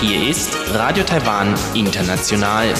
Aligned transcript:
Hier 0.00 0.28
ist 0.28 0.56
Radio 0.72 1.04
Taiwan 1.04 1.54
International. 1.72 2.74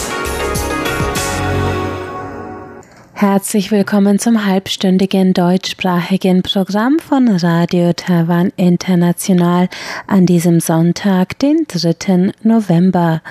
Herzlich 3.13 3.71
willkommen 3.71 4.19
zum 4.19 4.45
halbstündigen 4.45 5.33
deutschsprachigen 5.33 6.43
Programm 6.43 6.99
von 6.99 7.29
Radio 7.29 7.93
Taiwan 7.93 8.51
International 8.57 9.69
an 10.09 10.27
diesem 10.27 10.59
Sonntag, 10.59 11.39
den 11.39 11.67
3. 11.69 12.33
November. 12.43 13.23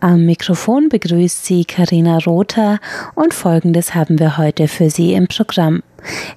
Am 0.00 0.26
Mikrofon 0.26 0.90
begrüßt 0.90 1.46
Sie 1.46 1.64
Karina 1.64 2.18
Rother 2.18 2.78
und 3.14 3.32
Folgendes 3.32 3.94
haben 3.94 4.18
wir 4.18 4.36
heute 4.36 4.68
für 4.68 4.90
Sie 4.90 5.14
im 5.14 5.28
Programm. 5.28 5.82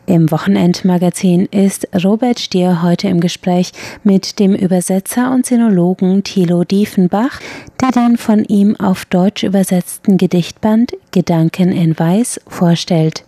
Im 0.05 0.31
Wochenendmagazin 0.31 1.45
ist 1.45 1.87
Robert 2.03 2.39
Stier 2.39 2.81
heute 2.81 3.07
im 3.07 3.19
Gespräch 3.19 3.71
mit 4.03 4.39
dem 4.39 4.55
Übersetzer 4.55 5.31
und 5.31 5.45
Sinologen 5.45 6.23
Thilo 6.23 6.63
Diefenbach, 6.63 7.39
der 7.81 7.91
den 7.91 8.17
von 8.17 8.43
ihm 8.43 8.75
auf 8.77 9.05
Deutsch 9.05 9.43
übersetzten 9.43 10.17
Gedichtband 10.17 10.93
Gedanken 11.11 11.71
in 11.71 11.97
Weiß 11.97 12.41
vorstellt. 12.47 13.23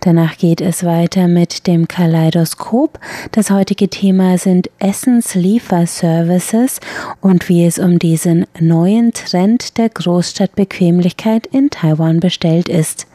Danach 0.00 0.36
geht 0.36 0.60
es 0.60 0.84
weiter 0.84 1.28
mit 1.28 1.66
dem 1.66 1.88
Kaleidoskop. 1.88 2.98
Das 3.32 3.50
heutige 3.50 3.88
Thema 3.88 4.38
sind 4.38 4.70
Essenslieferservices 4.78 6.80
und 7.20 7.48
wie 7.48 7.66
es 7.66 7.78
um 7.78 7.98
diesen 7.98 8.46
neuen 8.58 9.12
Trend 9.12 9.78
der 9.78 9.88
Großstadtbequemlichkeit 9.88 11.46
in 11.46 11.70
Taiwan 11.70 12.20
bestellt 12.20 12.68
ist. 12.68 13.06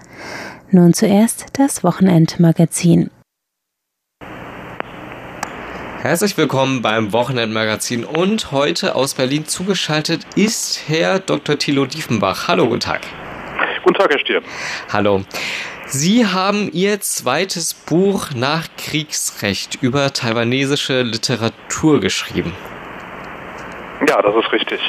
Nun 0.76 0.91
zuerst 0.91 1.59
das 1.59 1.84
Wochenendmagazin. 1.84 3.12
Herzlich 6.02 6.36
willkommen 6.36 6.81
beim 6.81 7.14
Wochenendmagazin 7.14 8.03
und 8.03 8.52
heute 8.52 8.95
aus 8.95 9.14
Berlin 9.14 9.45
zugeschaltet 9.45 10.25
ist 10.36 10.89
Herr 10.89 11.20
Dr. 11.20 11.59
Thilo 11.59 11.86
Diefenbach. 11.86 12.48
Hallo, 12.48 12.66
guten 12.66 12.80
Tag. 12.80 13.02
Guten 13.83 14.00
Tag, 14.00 14.09
Herr 14.14 14.17
Stier. 14.17 14.42
Hallo. 14.92 15.22
Sie 15.86 16.25
haben 16.25 16.72
Ihr 16.73 17.00
zweites 17.02 17.76
Buch 17.76 18.31
nach 18.36 18.67
Kriegsrecht 18.76 19.78
über 19.83 20.11
taiwanesische 20.11 21.03
Literatur 21.03 22.00
geschrieben. 22.00 22.52
Ja, 24.09 24.20
das 24.23 24.36
ist 24.44 24.52
richtig. 24.52 24.81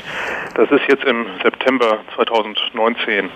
Das 0.55 0.70
ist 0.70 0.89
jetzt 0.89 1.05
im 1.05 1.27
September 1.42 1.98
2019 2.14 3.28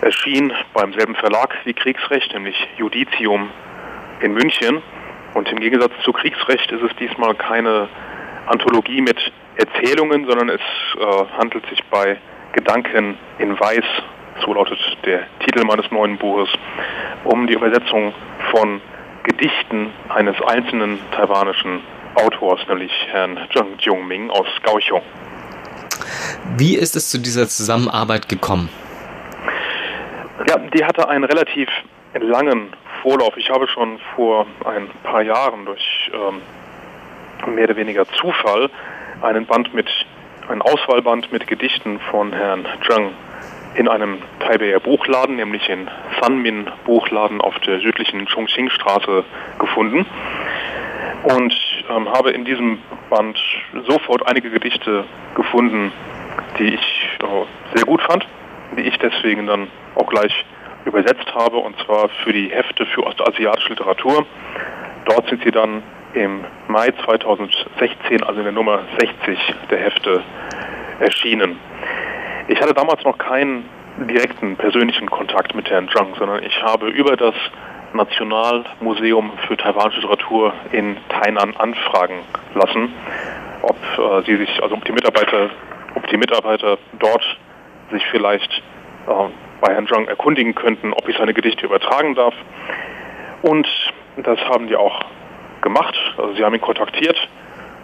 erschien 0.00 0.52
beim 0.74 0.92
selben 0.92 1.14
Verlag 1.14 1.54
wie 1.64 1.74
Kriegsrecht, 1.74 2.32
nämlich 2.32 2.56
Judicium 2.76 3.50
in 4.20 4.32
München. 4.32 4.82
Und 5.34 5.48
im 5.50 5.60
Gegensatz 5.60 5.92
zu 6.04 6.12
Kriegsrecht 6.12 6.70
ist 6.72 6.82
es 6.82 6.96
diesmal 6.96 7.34
keine 7.34 7.88
Anthologie 8.46 9.00
mit 9.00 9.32
Erzählungen, 9.56 10.26
sondern 10.26 10.48
es 10.48 10.60
äh, 10.98 11.24
handelt 11.38 11.66
sich 11.68 11.82
bei 11.84 12.18
Gedanken 12.52 13.16
in 13.38 13.58
Weiß, 13.58 13.84
so 14.44 14.54
lautet 14.54 14.78
der 15.04 15.26
Titel 15.44 15.64
meines 15.64 15.90
neuen 15.90 16.16
Buches, 16.18 16.48
um 17.24 17.46
die 17.46 17.54
Übersetzung 17.54 18.12
von 18.50 18.80
Gedichten 19.24 19.92
eines 20.08 20.40
einzelnen 20.42 20.98
taiwanischen 21.14 21.80
Autors, 22.14 22.60
nämlich 22.68 22.90
Herrn 23.10 23.38
Zheng 23.52 23.76
Jiongming 23.78 24.30
aus 24.30 24.46
Kaohsiung. 24.62 25.02
Wie 26.56 26.74
ist 26.74 26.96
es 26.96 27.10
zu 27.10 27.18
dieser 27.18 27.48
Zusammenarbeit 27.48 28.28
gekommen? 28.28 28.68
Ja, 30.50 30.58
die 30.58 30.84
hatte 30.84 31.08
einen 31.08 31.22
relativ 31.22 31.68
langen 32.12 32.72
Vorlauf. 33.02 33.36
Ich 33.36 33.50
habe 33.50 33.68
schon 33.68 34.00
vor 34.16 34.46
ein 34.64 34.90
paar 35.04 35.22
Jahren 35.22 35.64
durch 35.64 36.10
ähm, 36.12 37.54
mehr 37.54 37.66
oder 37.66 37.76
weniger 37.76 38.04
Zufall 38.08 38.68
einen 39.22 39.46
Band 39.46 39.72
mit, 39.74 39.88
ein 40.48 40.60
Auswahlband 40.60 41.30
mit 41.30 41.46
Gedichten 41.46 42.00
von 42.10 42.32
Herrn 42.32 42.66
Zhang 42.84 43.12
in 43.76 43.86
einem 43.86 44.22
Taipeier 44.40 44.80
Buchladen, 44.80 45.36
nämlich 45.36 45.68
in 45.68 45.88
Sanmin 46.20 46.68
Buchladen 46.84 47.40
auf 47.40 47.56
der 47.60 47.78
südlichen 47.78 48.26
Chongqing-Straße 48.26 49.22
gefunden 49.60 50.04
und 51.32 51.54
ähm, 51.88 52.08
habe 52.08 52.32
in 52.32 52.44
diesem 52.44 52.80
Band 53.08 53.38
sofort 53.86 54.26
einige 54.26 54.50
Gedichte 54.50 55.04
gefunden, 55.36 55.92
die 56.58 56.74
ich 56.74 57.08
äh, 57.22 57.76
sehr 57.76 57.86
gut 57.86 58.02
fand, 58.02 58.26
die 58.76 58.82
ich 58.82 58.98
deswegen 58.98 59.46
dann 59.46 59.68
auch 59.94 60.06
gleich 60.08 60.44
übersetzt 60.84 61.34
habe, 61.34 61.58
und 61.58 61.76
zwar 61.84 62.08
für 62.24 62.32
die 62.32 62.48
Hefte 62.48 62.86
für 62.86 63.04
ostasiatische 63.06 63.70
Literatur. 63.70 64.26
Dort 65.04 65.28
sind 65.28 65.42
sie 65.44 65.50
dann 65.50 65.82
im 66.14 66.44
Mai 66.68 66.90
2016, 67.04 68.22
also 68.22 68.40
in 68.40 68.44
der 68.44 68.52
Nummer 68.52 68.80
60 68.98 69.38
der 69.70 69.78
Hefte, 69.78 70.22
erschienen. 70.98 71.58
Ich 72.48 72.60
hatte 72.60 72.74
damals 72.74 73.04
noch 73.04 73.16
keinen 73.16 73.64
direkten 73.98 74.56
persönlichen 74.56 75.08
Kontakt 75.08 75.54
mit 75.54 75.68
Herrn 75.70 75.88
Zhang, 75.88 76.14
sondern 76.18 76.42
ich 76.42 76.62
habe 76.62 76.88
über 76.88 77.16
das 77.16 77.34
Nationalmuseum 77.92 79.32
für 79.46 79.56
taiwanische 79.56 80.00
Literatur 80.00 80.52
in 80.72 80.96
Tainan 81.08 81.56
anfragen 81.56 82.20
lassen, 82.54 82.92
ob 83.62 83.76
äh, 83.98 84.24
sie 84.26 84.36
sich, 84.36 84.62
also 84.62 84.76
ob 84.76 84.84
die 84.84 84.92
Mitarbeiter, 84.92 85.50
ob 85.94 86.06
die 86.06 86.16
Mitarbeiter 86.16 86.78
dort 86.98 87.24
sich 87.90 88.04
vielleicht 88.10 88.62
äh, 89.06 89.28
bei 89.60 89.74
Herrn 89.74 89.86
Zhang 89.86 90.06
erkundigen 90.06 90.54
könnten, 90.54 90.92
ob 90.92 91.08
ich 91.08 91.16
seine 91.16 91.34
Gedichte 91.34 91.66
übertragen 91.66 92.14
darf. 92.14 92.34
Und 93.42 93.68
das 94.16 94.38
haben 94.48 94.66
die 94.66 94.76
auch 94.76 95.00
gemacht. 95.60 95.96
Also 96.16 96.34
sie 96.34 96.44
haben 96.44 96.54
ihn 96.54 96.60
kontaktiert 96.60 97.28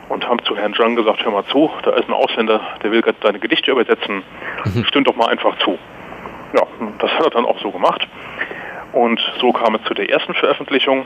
und 0.08 0.28
haben 0.28 0.42
zu 0.44 0.56
Herrn 0.56 0.74
Zhang 0.74 0.96
gesagt, 0.96 1.24
hör 1.24 1.32
mal 1.32 1.44
zu, 1.46 1.70
da 1.82 1.92
ist 1.92 2.08
ein 2.08 2.14
Ausländer, 2.14 2.60
der 2.82 2.90
will 2.90 3.02
deine 3.20 3.38
Gedichte 3.38 3.70
übersetzen. 3.70 4.22
Mhm. 4.64 4.84
Stimmt 4.84 5.08
doch 5.08 5.16
mal 5.16 5.28
einfach 5.28 5.58
zu. 5.58 5.78
Ja, 6.54 6.62
das 6.98 7.10
hat 7.12 7.24
er 7.24 7.30
dann 7.30 7.44
auch 7.44 7.58
so 7.58 7.70
gemacht. 7.70 8.06
Und 8.92 9.20
so 9.40 9.52
kam 9.52 9.74
es 9.74 9.82
zu 9.84 9.94
der 9.94 10.08
ersten 10.08 10.34
Veröffentlichung. 10.34 11.04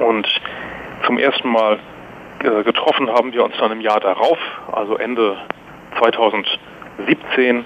Und 0.00 0.28
zum 1.04 1.18
ersten 1.18 1.50
Mal 1.50 1.78
äh, 2.42 2.62
getroffen 2.62 3.10
haben 3.10 3.32
wir 3.32 3.44
uns 3.44 3.56
dann 3.58 3.72
im 3.72 3.80
Jahr 3.80 4.00
darauf, 4.00 4.38
also 4.72 4.96
Ende 4.96 5.36
2017 5.98 7.64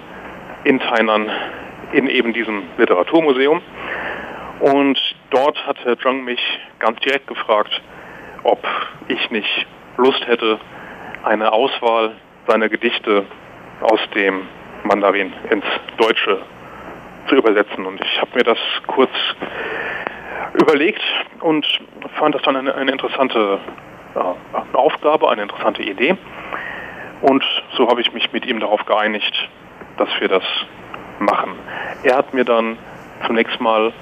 in 0.64 0.80
Tainan 0.80 1.30
in 1.92 2.08
eben 2.08 2.32
diesem 2.32 2.64
Literaturmuseum. 2.76 3.62
Und 4.60 4.98
dort 5.30 5.66
hat 5.66 5.76
Herr 5.84 5.98
Zhang 5.98 6.24
mich 6.24 6.40
ganz 6.78 6.98
direkt 7.00 7.26
gefragt, 7.26 7.80
ob 8.42 8.62
ich 9.08 9.30
nicht 9.30 9.66
Lust 9.96 10.26
hätte, 10.26 10.58
eine 11.22 11.52
Auswahl 11.52 12.12
seiner 12.46 12.68
Gedichte 12.68 13.24
aus 13.80 14.00
dem 14.14 14.42
Mandarin 14.84 15.32
ins 15.50 15.64
Deutsche 15.96 16.42
zu 17.28 17.36
übersetzen. 17.36 17.86
Und 17.86 18.00
ich 18.00 18.20
habe 18.20 18.30
mir 18.34 18.44
das 18.44 18.58
kurz 18.86 19.10
überlegt 20.54 21.02
und 21.40 21.66
fand 22.18 22.34
das 22.34 22.42
dann 22.42 22.56
eine, 22.56 22.74
eine 22.74 22.92
interessante 22.92 23.58
äh, 24.14 24.76
Aufgabe, 24.76 25.30
eine 25.30 25.42
interessante 25.42 25.82
Idee. 25.82 26.16
Und 27.22 27.44
so 27.76 27.88
habe 27.88 28.00
ich 28.00 28.12
mich 28.12 28.32
mit 28.32 28.46
ihm 28.46 28.60
darauf 28.60 28.84
geeinigt, 28.84 29.48
dass 29.96 30.08
wir 30.18 30.28
das 30.28 30.44
machen. 31.18 31.52
Er 32.02 32.16
hat 32.16 32.34
mir 32.34 32.44
dann 32.44 32.78
zunächst 33.26 33.60
mal 33.60 33.92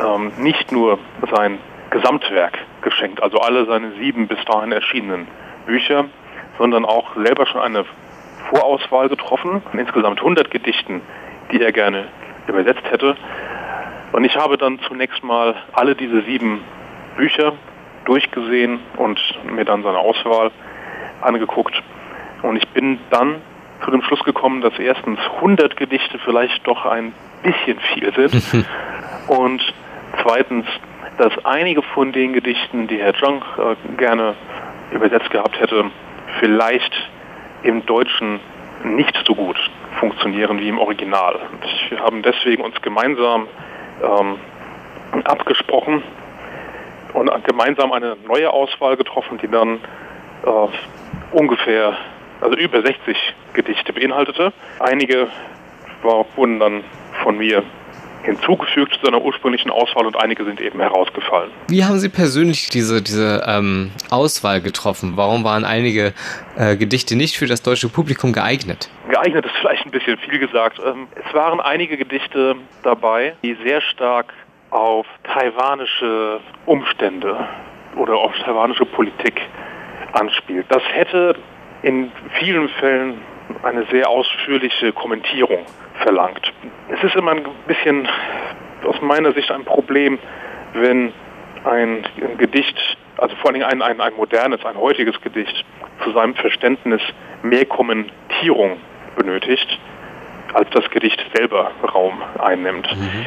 ähm, 0.00 0.32
nicht 0.38 0.72
nur 0.72 0.98
sein 1.30 1.58
Gesamtwerk 1.90 2.58
geschenkt, 2.82 3.22
also 3.22 3.38
alle 3.38 3.66
seine 3.66 3.92
sieben 3.92 4.26
bis 4.26 4.42
dahin 4.44 4.72
erschienenen 4.72 5.28
Bücher, 5.66 6.06
sondern 6.58 6.84
auch 6.84 7.14
selber 7.16 7.46
schon 7.46 7.60
eine 7.60 7.84
Vorauswahl 8.50 9.08
getroffen, 9.08 9.62
insgesamt 9.72 10.18
100 10.18 10.50
Gedichten, 10.50 11.00
die 11.50 11.60
er 11.60 11.72
gerne 11.72 12.08
übersetzt 12.46 12.84
hätte. 12.90 13.16
Und 14.12 14.24
ich 14.24 14.36
habe 14.36 14.58
dann 14.58 14.78
zunächst 14.88 15.22
mal 15.22 15.54
alle 15.72 15.94
diese 15.94 16.22
sieben 16.22 16.60
Bücher 17.16 17.52
durchgesehen 18.04 18.80
und 18.96 19.20
mir 19.44 19.64
dann 19.64 19.82
seine 19.82 19.98
Auswahl 19.98 20.50
angeguckt. 21.20 21.82
Und 22.42 22.56
ich 22.56 22.68
bin 22.68 22.98
dann 23.10 23.36
zu 23.84 23.90
dem 23.90 24.02
Schluss 24.02 24.22
gekommen, 24.24 24.60
dass 24.60 24.78
erstens 24.78 25.18
100 25.36 25.76
Gedichte 25.76 26.18
vielleicht 26.18 26.66
doch 26.66 26.86
ein 26.86 27.12
bisschen 27.42 27.78
viel 27.94 28.12
sind 28.14 28.66
und 29.28 29.62
zweitens, 30.22 30.66
dass 31.18 31.32
einige 31.44 31.82
von 31.82 32.12
den 32.12 32.32
Gedichten, 32.32 32.86
die 32.86 32.98
Herr 32.98 33.14
Zhang 33.14 33.42
äh, 33.58 33.96
gerne 33.96 34.34
übersetzt 34.92 35.30
gehabt 35.30 35.58
hätte, 35.60 35.90
vielleicht 36.40 36.92
im 37.62 37.84
Deutschen 37.86 38.40
nicht 38.84 39.16
so 39.26 39.34
gut 39.34 39.56
funktionieren 40.00 40.58
wie 40.58 40.68
im 40.68 40.78
Original. 40.78 41.36
Und 41.52 41.90
wir 41.90 42.00
haben 42.00 42.22
deswegen 42.22 42.62
uns 42.62 42.80
gemeinsam 42.82 43.46
ähm, 44.02 44.36
abgesprochen 45.24 46.02
und 47.12 47.30
gemeinsam 47.44 47.92
eine 47.92 48.16
neue 48.26 48.50
Auswahl 48.50 48.96
getroffen, 48.96 49.38
die 49.38 49.48
dann 49.48 49.76
äh, 50.44 51.36
ungefähr 51.36 51.96
also 52.42 52.56
über 52.56 52.82
60 52.82 53.16
Gedichte 53.54 53.92
beinhaltete. 53.92 54.52
Einige 54.80 55.28
war, 56.02 56.26
wurden 56.36 56.58
dann 56.58 56.84
von 57.22 57.38
mir 57.38 57.62
hinzugefügt 58.24 58.94
zu 58.94 59.04
seiner 59.04 59.20
ursprünglichen 59.20 59.70
Auswahl 59.70 60.06
und 60.06 60.16
einige 60.16 60.44
sind 60.44 60.60
eben 60.60 60.80
herausgefallen. 60.80 61.50
Wie 61.68 61.84
haben 61.84 61.98
Sie 61.98 62.08
persönlich 62.08 62.68
diese, 62.68 63.02
diese 63.02 63.44
ähm, 63.46 63.90
Auswahl 64.10 64.60
getroffen? 64.60 65.14
Warum 65.16 65.44
waren 65.44 65.64
einige 65.64 66.12
äh, 66.56 66.76
Gedichte 66.76 67.16
nicht 67.16 67.36
für 67.36 67.46
das 67.46 67.62
deutsche 67.62 67.88
Publikum 67.88 68.32
geeignet? 68.32 68.88
Geeignet 69.08 69.46
ist 69.46 69.54
vielleicht 69.60 69.84
ein 69.86 69.90
bisschen 69.90 70.18
viel 70.18 70.38
gesagt. 70.38 70.80
Ähm, 70.84 71.08
es 71.14 71.34
waren 71.34 71.60
einige 71.60 71.96
Gedichte 71.96 72.56
dabei, 72.82 73.34
die 73.42 73.56
sehr 73.64 73.80
stark 73.80 74.32
auf 74.70 75.06
taiwanische 75.24 76.40
Umstände 76.66 77.48
oder 77.96 78.14
auf 78.14 78.32
taiwanische 78.44 78.86
Politik 78.86 79.40
anspielt. 80.12 80.66
Das 80.68 80.82
hätte 80.92 81.36
in 81.82 82.12
vielen 82.38 82.68
Fällen 82.68 83.20
eine 83.62 83.84
sehr 83.86 84.08
ausführliche 84.08 84.92
Kommentierung 84.92 85.66
verlangt. 86.02 86.52
Es 86.88 87.02
ist 87.02 87.16
immer 87.16 87.32
ein 87.32 87.44
bisschen 87.66 88.08
aus 88.84 89.00
meiner 89.00 89.32
Sicht 89.32 89.50
ein 89.50 89.64
Problem, 89.64 90.18
wenn 90.74 91.12
ein 91.64 92.04
Gedicht, 92.38 92.76
also 93.18 93.36
vor 93.36 93.52
allem 93.52 93.62
ein, 93.62 93.82
ein, 93.82 94.00
ein 94.00 94.14
modernes, 94.14 94.64
ein 94.64 94.76
heutiges 94.76 95.20
Gedicht, 95.20 95.64
zu 96.02 96.12
seinem 96.12 96.34
Verständnis 96.34 97.00
mehr 97.42 97.64
Kommentierung 97.66 98.78
benötigt, 99.16 99.78
als 100.54 100.68
das 100.70 100.88
Gedicht 100.90 101.24
selber 101.34 101.70
Raum 101.94 102.20
einnimmt. 102.38 102.88
Mhm. 102.94 103.26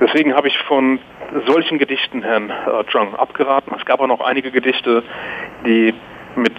Deswegen 0.00 0.34
habe 0.34 0.48
ich 0.48 0.58
von 0.58 0.98
solchen 1.46 1.78
Gedichten 1.78 2.22
Herrn 2.22 2.50
äh, 2.50 2.84
Zhang 2.90 3.14
abgeraten. 3.14 3.74
Es 3.78 3.84
gab 3.84 4.00
auch 4.00 4.06
noch 4.06 4.20
einige 4.20 4.50
Gedichte, 4.50 5.02
die 5.64 5.94
mit 6.36 6.56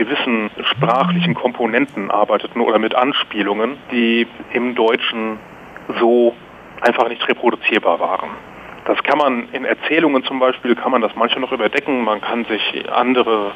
gewissen 0.00 0.50
sprachlichen 0.62 1.34
Komponenten 1.34 2.10
arbeiteten 2.10 2.62
oder 2.62 2.78
mit 2.78 2.94
Anspielungen, 2.94 3.76
die 3.92 4.26
im 4.54 4.74
Deutschen 4.74 5.38
so 5.98 6.34
einfach 6.80 7.06
nicht 7.10 7.28
reproduzierbar 7.28 8.00
waren. 8.00 8.30
Das 8.86 9.02
kann 9.02 9.18
man 9.18 9.50
in 9.52 9.66
Erzählungen 9.66 10.24
zum 10.24 10.38
Beispiel, 10.38 10.74
kann 10.74 10.90
man 10.90 11.02
das 11.02 11.14
manchmal 11.16 11.42
noch 11.42 11.52
überdecken, 11.52 12.02
man 12.02 12.22
kann 12.22 12.46
sich 12.46 12.90
andere 12.90 13.52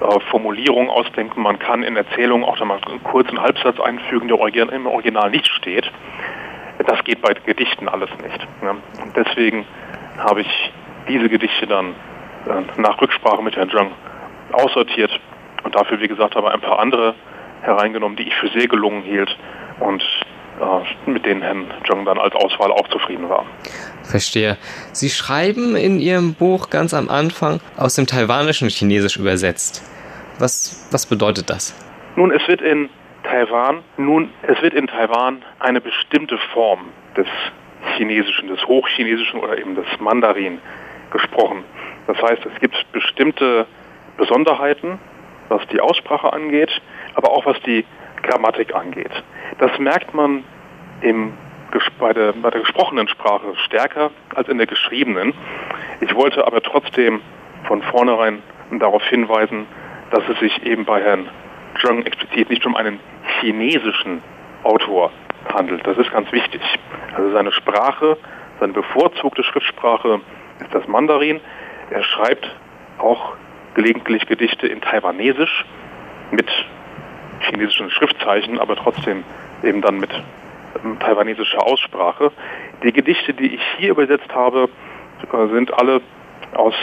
äh, 0.00 0.20
Formulierungen 0.28 0.90
ausdenken, 0.90 1.40
man 1.40 1.60
kann 1.60 1.84
in 1.84 1.94
Erzählungen 1.94 2.44
auch 2.44 2.58
dann 2.58 2.66
mal 2.66 2.80
einen 2.84 3.04
kurzen 3.04 3.40
Halbsatz 3.40 3.78
einfügen, 3.78 4.26
der 4.26 4.72
im 4.72 4.86
Original 4.88 5.30
nicht 5.30 5.46
steht. 5.46 5.88
Das 6.84 7.04
geht 7.04 7.22
bei 7.22 7.32
Gedichten 7.32 7.88
alles 7.88 8.10
nicht. 8.20 8.40
Ne? 8.60 8.70
Und 9.04 9.16
deswegen 9.16 9.64
habe 10.18 10.40
ich 10.40 10.72
diese 11.08 11.28
Gedichte 11.28 11.68
dann 11.68 11.90
äh, 12.46 12.80
nach 12.80 13.00
Rücksprache 13.00 13.40
mit 13.40 13.54
Herrn 13.54 13.70
Zhang 13.70 13.92
aussortiert 14.50 15.20
und 15.66 15.74
dafür, 15.74 16.00
wie 16.00 16.06
gesagt, 16.06 16.36
aber 16.36 16.54
ein 16.54 16.60
paar 16.60 16.78
andere 16.78 17.16
hereingenommen, 17.60 18.16
die 18.16 18.22
ich 18.22 18.34
für 18.36 18.48
sehr 18.50 18.68
gelungen 18.68 19.02
hielt 19.02 19.36
und 19.80 20.00
äh, 20.60 21.10
mit 21.10 21.26
denen 21.26 21.42
Herrn 21.42 21.66
Zhang 21.88 22.04
dann 22.04 22.18
als 22.18 22.36
Auswahl 22.36 22.70
auch 22.70 22.86
zufrieden 22.88 23.28
war. 23.28 23.44
Verstehe. 24.04 24.56
Sie 24.92 25.10
schreiben 25.10 25.74
in 25.74 25.98
Ihrem 25.98 26.34
Buch 26.34 26.70
ganz 26.70 26.94
am 26.94 27.08
Anfang 27.08 27.58
aus 27.76 27.96
dem 27.96 28.06
Taiwanischen 28.06 28.68
Chinesisch 28.68 29.16
übersetzt. 29.16 29.82
Was, 30.38 30.88
was 30.92 31.06
bedeutet 31.06 31.50
das? 31.50 31.74
Nun, 32.14 32.30
es 32.30 32.46
wird 32.46 32.60
in 32.60 32.88
Taiwan, 33.24 33.82
nun, 33.96 34.30
es 34.42 34.62
wird 34.62 34.72
in 34.72 34.86
Taiwan 34.86 35.42
eine 35.58 35.80
bestimmte 35.80 36.38
Form 36.54 36.90
des 37.16 37.26
Chinesischen, 37.96 38.46
des 38.46 38.64
Hochchinesischen 38.68 39.40
oder 39.40 39.58
eben 39.58 39.74
des 39.74 39.86
Mandarin 39.98 40.58
gesprochen. 41.10 41.64
Das 42.06 42.22
heißt, 42.22 42.46
es 42.54 42.60
gibt 42.60 42.76
bestimmte 42.92 43.66
Besonderheiten, 44.16 45.00
was 45.48 45.66
die 45.68 45.80
Aussprache 45.80 46.32
angeht, 46.32 46.70
aber 47.14 47.30
auch 47.30 47.46
was 47.46 47.60
die 47.62 47.84
Grammatik 48.22 48.74
angeht. 48.74 49.10
Das 49.58 49.78
merkt 49.78 50.14
man 50.14 50.44
im, 51.00 51.34
bei, 51.98 52.12
der, 52.12 52.32
bei 52.32 52.50
der 52.50 52.60
gesprochenen 52.60 53.08
Sprache 53.08 53.54
stärker 53.64 54.10
als 54.34 54.48
in 54.48 54.58
der 54.58 54.66
geschriebenen. 54.66 55.34
Ich 56.00 56.14
wollte 56.14 56.46
aber 56.46 56.62
trotzdem 56.62 57.20
von 57.66 57.82
vornherein 57.82 58.42
darauf 58.78 59.02
hinweisen, 59.04 59.66
dass 60.10 60.22
es 60.28 60.38
sich 60.40 60.64
eben 60.64 60.84
bei 60.84 61.02
Herrn 61.02 61.28
Zheng 61.80 62.04
explizit 62.06 62.50
nicht 62.50 62.64
um 62.66 62.76
einen 62.76 63.00
chinesischen 63.40 64.22
Autor 64.62 65.10
handelt. 65.52 65.86
Das 65.86 65.96
ist 65.98 66.10
ganz 66.10 66.30
wichtig. 66.32 66.60
Also 67.14 67.30
seine 67.32 67.52
Sprache, 67.52 68.16
seine 68.60 68.72
bevorzugte 68.72 69.42
Schriftsprache 69.42 70.20
ist 70.60 70.74
das 70.74 70.86
Mandarin. 70.88 71.40
Er 71.90 72.02
schreibt 72.02 72.48
auch 72.98 73.34
gelegentlich 73.76 74.26
Gedichte 74.26 74.66
in 74.66 74.80
Taiwanesisch 74.80 75.64
mit 76.30 76.50
chinesischen 77.40 77.90
Schriftzeichen, 77.90 78.58
aber 78.58 78.74
trotzdem 78.74 79.22
eben 79.62 79.82
dann 79.82 79.98
mit 79.98 80.10
ähm, 80.82 80.98
taiwanesischer 80.98 81.62
Aussprache. 81.64 82.32
Die 82.82 82.92
Gedichte, 82.92 83.34
die 83.34 83.54
ich 83.54 83.62
hier 83.76 83.90
übersetzt 83.90 84.34
habe, 84.34 84.70
äh, 85.30 85.46
sind 85.52 85.72
alle 85.78 86.00
aus 86.54 86.74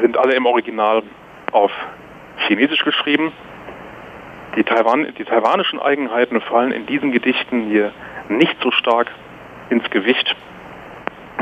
sind 0.00 0.16
alle 0.16 0.34
im 0.34 0.46
Original 0.46 1.02
auf 1.52 1.70
Chinesisch 2.48 2.84
geschrieben. 2.84 3.32
Die, 4.56 4.64
Taiwan, 4.64 5.06
die 5.16 5.24
taiwanischen 5.24 5.78
Eigenheiten 5.78 6.40
fallen 6.40 6.72
in 6.72 6.86
diesen 6.86 7.12
Gedichten 7.12 7.68
hier 7.68 7.92
nicht 8.28 8.56
so 8.60 8.72
stark 8.72 9.08
ins 9.70 9.88
Gewicht. 9.90 10.34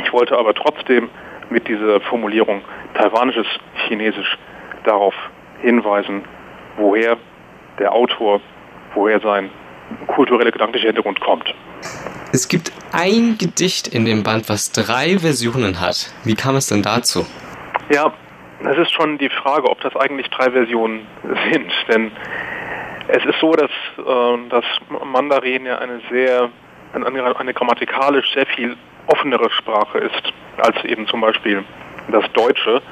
Ich 0.02 0.12
wollte 0.12 0.36
aber 0.36 0.54
trotzdem 0.54 1.08
mit 1.48 1.68
dieser 1.68 2.00
Formulierung 2.00 2.62
taiwanisches 2.94 3.46
Chinesisch 3.86 4.38
darauf 4.84 5.14
hinweisen, 5.60 6.24
woher 6.76 7.16
der 7.78 7.92
Autor, 7.92 8.40
woher 8.94 9.20
sein 9.20 9.50
kultureller 10.06 10.50
gedanklicher 10.50 10.86
Hintergrund 10.86 11.20
kommt. 11.20 11.54
Es 12.32 12.48
gibt 12.48 12.72
ein 12.92 13.36
Gedicht 13.38 13.88
in 13.88 14.04
dem 14.04 14.22
Band, 14.22 14.48
was 14.48 14.72
drei 14.72 15.18
Versionen 15.18 15.80
hat. 15.80 16.12
Wie 16.24 16.34
kam 16.34 16.56
es 16.56 16.68
denn 16.68 16.82
dazu? 16.82 17.26
Ja, 17.90 18.12
es 18.64 18.78
ist 18.78 18.92
schon 18.92 19.18
die 19.18 19.28
Frage, 19.28 19.68
ob 19.68 19.80
das 19.80 19.94
eigentlich 19.96 20.28
drei 20.30 20.50
Versionen 20.50 21.06
sind. 21.52 21.72
Denn 21.88 22.12
es 23.08 23.24
ist 23.24 23.38
so, 23.40 23.52
dass 23.52 23.70
äh, 23.98 24.48
das 24.48 24.64
Mandarin 25.04 25.66
ja 25.66 25.78
eine 25.78 26.00
sehr, 26.10 26.48
eine, 26.94 27.36
eine 27.36 27.54
grammatikalisch 27.54 28.32
sehr 28.34 28.46
viel 28.46 28.76
offenere 29.08 29.50
Sprache 29.50 29.98
ist 29.98 30.32
als 30.58 30.84
eben 30.84 31.06
zum 31.08 31.20
Beispiel 31.20 31.64
das 32.08 32.24
Deutsche. 32.32 32.82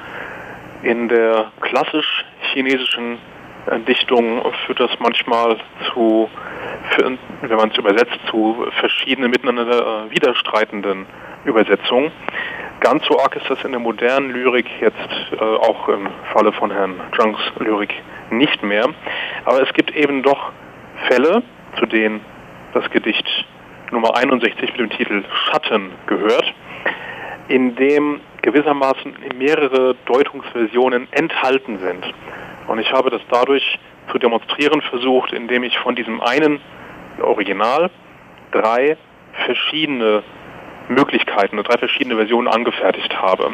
In 0.83 1.09
der 1.09 1.51
klassisch 1.61 2.25
chinesischen 2.53 3.19
Dichtung 3.87 4.41
führt 4.65 4.79
das 4.79 4.91
manchmal 4.99 5.57
zu, 5.93 6.29
wenn 6.97 7.57
man 7.57 7.69
es 7.69 7.77
übersetzt, 7.77 8.19
zu 8.29 8.65
verschiedenen 8.79 9.29
miteinander 9.29 10.07
äh, 10.07 10.11
widerstreitenden 10.11 11.05
Übersetzungen. 11.45 12.11
Ganz 12.79 13.05
so 13.05 13.19
arg 13.19 13.35
ist 13.35 13.47
das 13.49 13.63
in 13.63 13.71
der 13.71 13.79
modernen 13.79 14.31
Lyrik 14.31 14.67
jetzt 14.79 14.97
äh, 15.33 15.43
auch 15.43 15.87
im 15.89 16.07
Falle 16.33 16.51
von 16.53 16.71
Herrn 16.71 16.99
Zhangs 17.15 17.39
Lyrik 17.59 17.93
nicht 18.31 18.63
mehr. 18.63 18.89
Aber 19.45 19.61
es 19.61 19.71
gibt 19.73 19.95
eben 19.95 20.23
doch 20.23 20.51
Fälle, 21.07 21.43
zu 21.77 21.85
denen 21.85 22.21
das 22.73 22.89
Gedicht 22.89 23.27
Nummer 23.91 24.15
61 24.15 24.71
mit 24.71 24.79
dem 24.79 24.89
Titel 24.89 25.23
Schatten 25.45 25.91
gehört, 26.07 26.53
in 27.49 27.75
dem 27.75 28.21
gewissermaßen 28.41 29.15
mehrere 29.37 29.95
Deutungsversionen 30.05 31.07
enthalten 31.11 31.79
sind. 31.79 32.13
Und 32.67 32.79
ich 32.79 32.91
habe 32.91 33.09
das 33.09 33.21
dadurch 33.29 33.79
zu 34.11 34.17
demonstrieren 34.17 34.81
versucht, 34.81 35.33
indem 35.33 35.63
ich 35.63 35.77
von 35.79 35.95
diesem 35.95 36.21
einen 36.21 36.59
Original 37.21 37.89
drei 38.51 38.97
verschiedene 39.45 40.23
Möglichkeiten, 40.89 41.57
drei 41.57 41.77
verschiedene 41.77 42.15
Versionen 42.15 42.47
angefertigt 42.47 43.15
habe. 43.21 43.51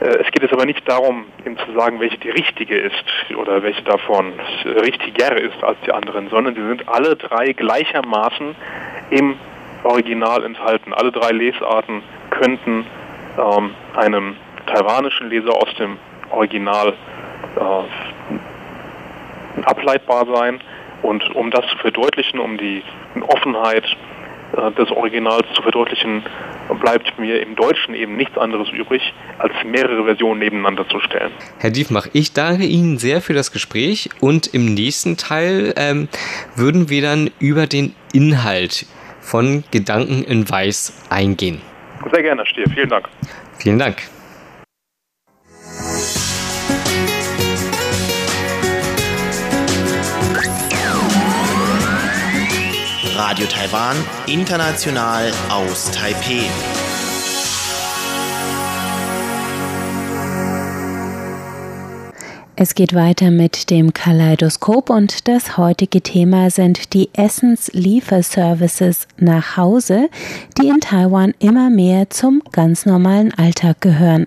Äh, 0.00 0.06
es 0.20 0.30
geht 0.30 0.42
jetzt 0.42 0.52
aber 0.52 0.66
nicht 0.66 0.88
darum, 0.88 1.26
ihm 1.44 1.56
zu 1.58 1.72
sagen, 1.72 2.00
welche 2.00 2.18
die 2.18 2.30
richtige 2.30 2.76
ist 2.76 3.04
oder 3.36 3.62
welche 3.62 3.82
davon 3.82 4.32
richtiger 4.64 5.36
ist 5.36 5.62
als 5.62 5.78
die 5.86 5.92
anderen, 5.92 6.28
sondern 6.30 6.54
sie 6.54 6.66
sind 6.66 6.88
alle 6.88 7.16
drei 7.16 7.52
gleichermaßen 7.52 8.54
im 9.10 9.36
Original 9.84 10.44
enthalten. 10.44 10.92
Alle 10.92 11.12
drei 11.12 11.30
Lesarten 11.30 12.02
könnten 12.30 12.86
ähm, 13.38 13.70
einem 13.94 14.36
taiwanischen 14.66 15.30
Leser 15.30 15.54
aus 15.54 15.74
dem 15.78 15.96
Original 16.30 16.94
äh, 17.56 17.84
ableitbar 19.62 20.26
sein. 20.34 20.60
Und 21.02 21.34
um 21.34 21.50
das 21.50 21.66
zu 21.68 21.78
verdeutlichen, 21.78 22.40
um 22.40 22.58
die 22.58 22.82
Offenheit 23.28 23.84
äh, 24.56 24.72
des 24.72 24.90
Originals 24.90 25.46
zu 25.54 25.62
verdeutlichen, 25.62 26.22
bleibt 26.80 27.18
mir 27.18 27.40
im 27.40 27.54
Deutschen 27.56 27.94
eben 27.94 28.16
nichts 28.16 28.36
anderes 28.36 28.68
übrig, 28.70 29.14
als 29.38 29.52
mehrere 29.64 30.04
Versionen 30.04 30.40
nebeneinander 30.40 30.88
zu 30.88 31.00
stellen. 31.00 31.30
Herr 31.58 31.70
Diefmach, 31.70 32.08
ich 32.12 32.32
danke 32.32 32.64
Ihnen 32.64 32.98
sehr 32.98 33.20
für 33.20 33.32
das 33.32 33.52
Gespräch 33.52 34.10
und 34.20 34.52
im 34.54 34.74
nächsten 34.74 35.16
Teil 35.16 35.72
ähm, 35.76 36.08
würden 36.56 36.90
wir 36.90 37.02
dann 37.02 37.30
über 37.38 37.66
den 37.66 37.94
Inhalt 38.12 38.86
von 39.20 39.64
Gedanken 39.70 40.24
in 40.24 40.48
Weiß 40.48 41.06
eingehen. 41.10 41.60
Sehr 42.12 42.22
gerne, 42.22 42.46
Stier. 42.46 42.64
Vielen 42.70 42.88
Dank. 42.88 43.08
Vielen 43.58 43.78
Dank. 43.78 43.96
Radio 53.16 53.46
Taiwan, 53.46 53.96
international 54.26 55.30
aus 55.50 55.90
Taipeh. 55.90 56.48
Es 62.60 62.74
geht 62.74 62.92
weiter 62.92 63.30
mit 63.30 63.70
dem 63.70 63.94
Kaleidoskop 63.94 64.90
und 64.90 65.28
das 65.28 65.56
heutige 65.58 66.00
Thema 66.00 66.50
sind 66.50 66.92
die 66.92 67.08
Essenslieferservices 67.12 69.06
nach 69.16 69.56
Hause, 69.56 70.08
die 70.60 70.66
in 70.66 70.80
Taiwan 70.80 71.34
immer 71.38 71.70
mehr 71.70 72.10
zum 72.10 72.42
ganz 72.50 72.84
normalen 72.84 73.32
Alltag 73.32 73.80
gehören. 73.80 74.26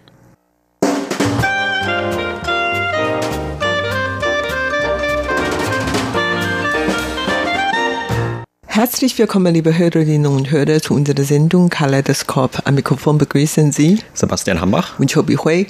Herzlich 8.66 9.18
willkommen, 9.20 9.54
liebe 9.54 9.78
Hörerinnen 9.78 10.32
und 10.32 10.50
Hörer, 10.50 10.82
zu 10.82 10.94
unserer 10.94 11.24
Sendung 11.24 11.70
Kaleidoskop. 11.70 12.62
Am 12.64 12.76
Mikrofon 12.76 13.18
begrüßen 13.18 13.74
Sie 13.74 14.00
Sebastian 14.14 14.62
Hambach 14.62 14.98
und 14.98 15.12
Chobi 15.12 15.36
Hui. 15.36 15.68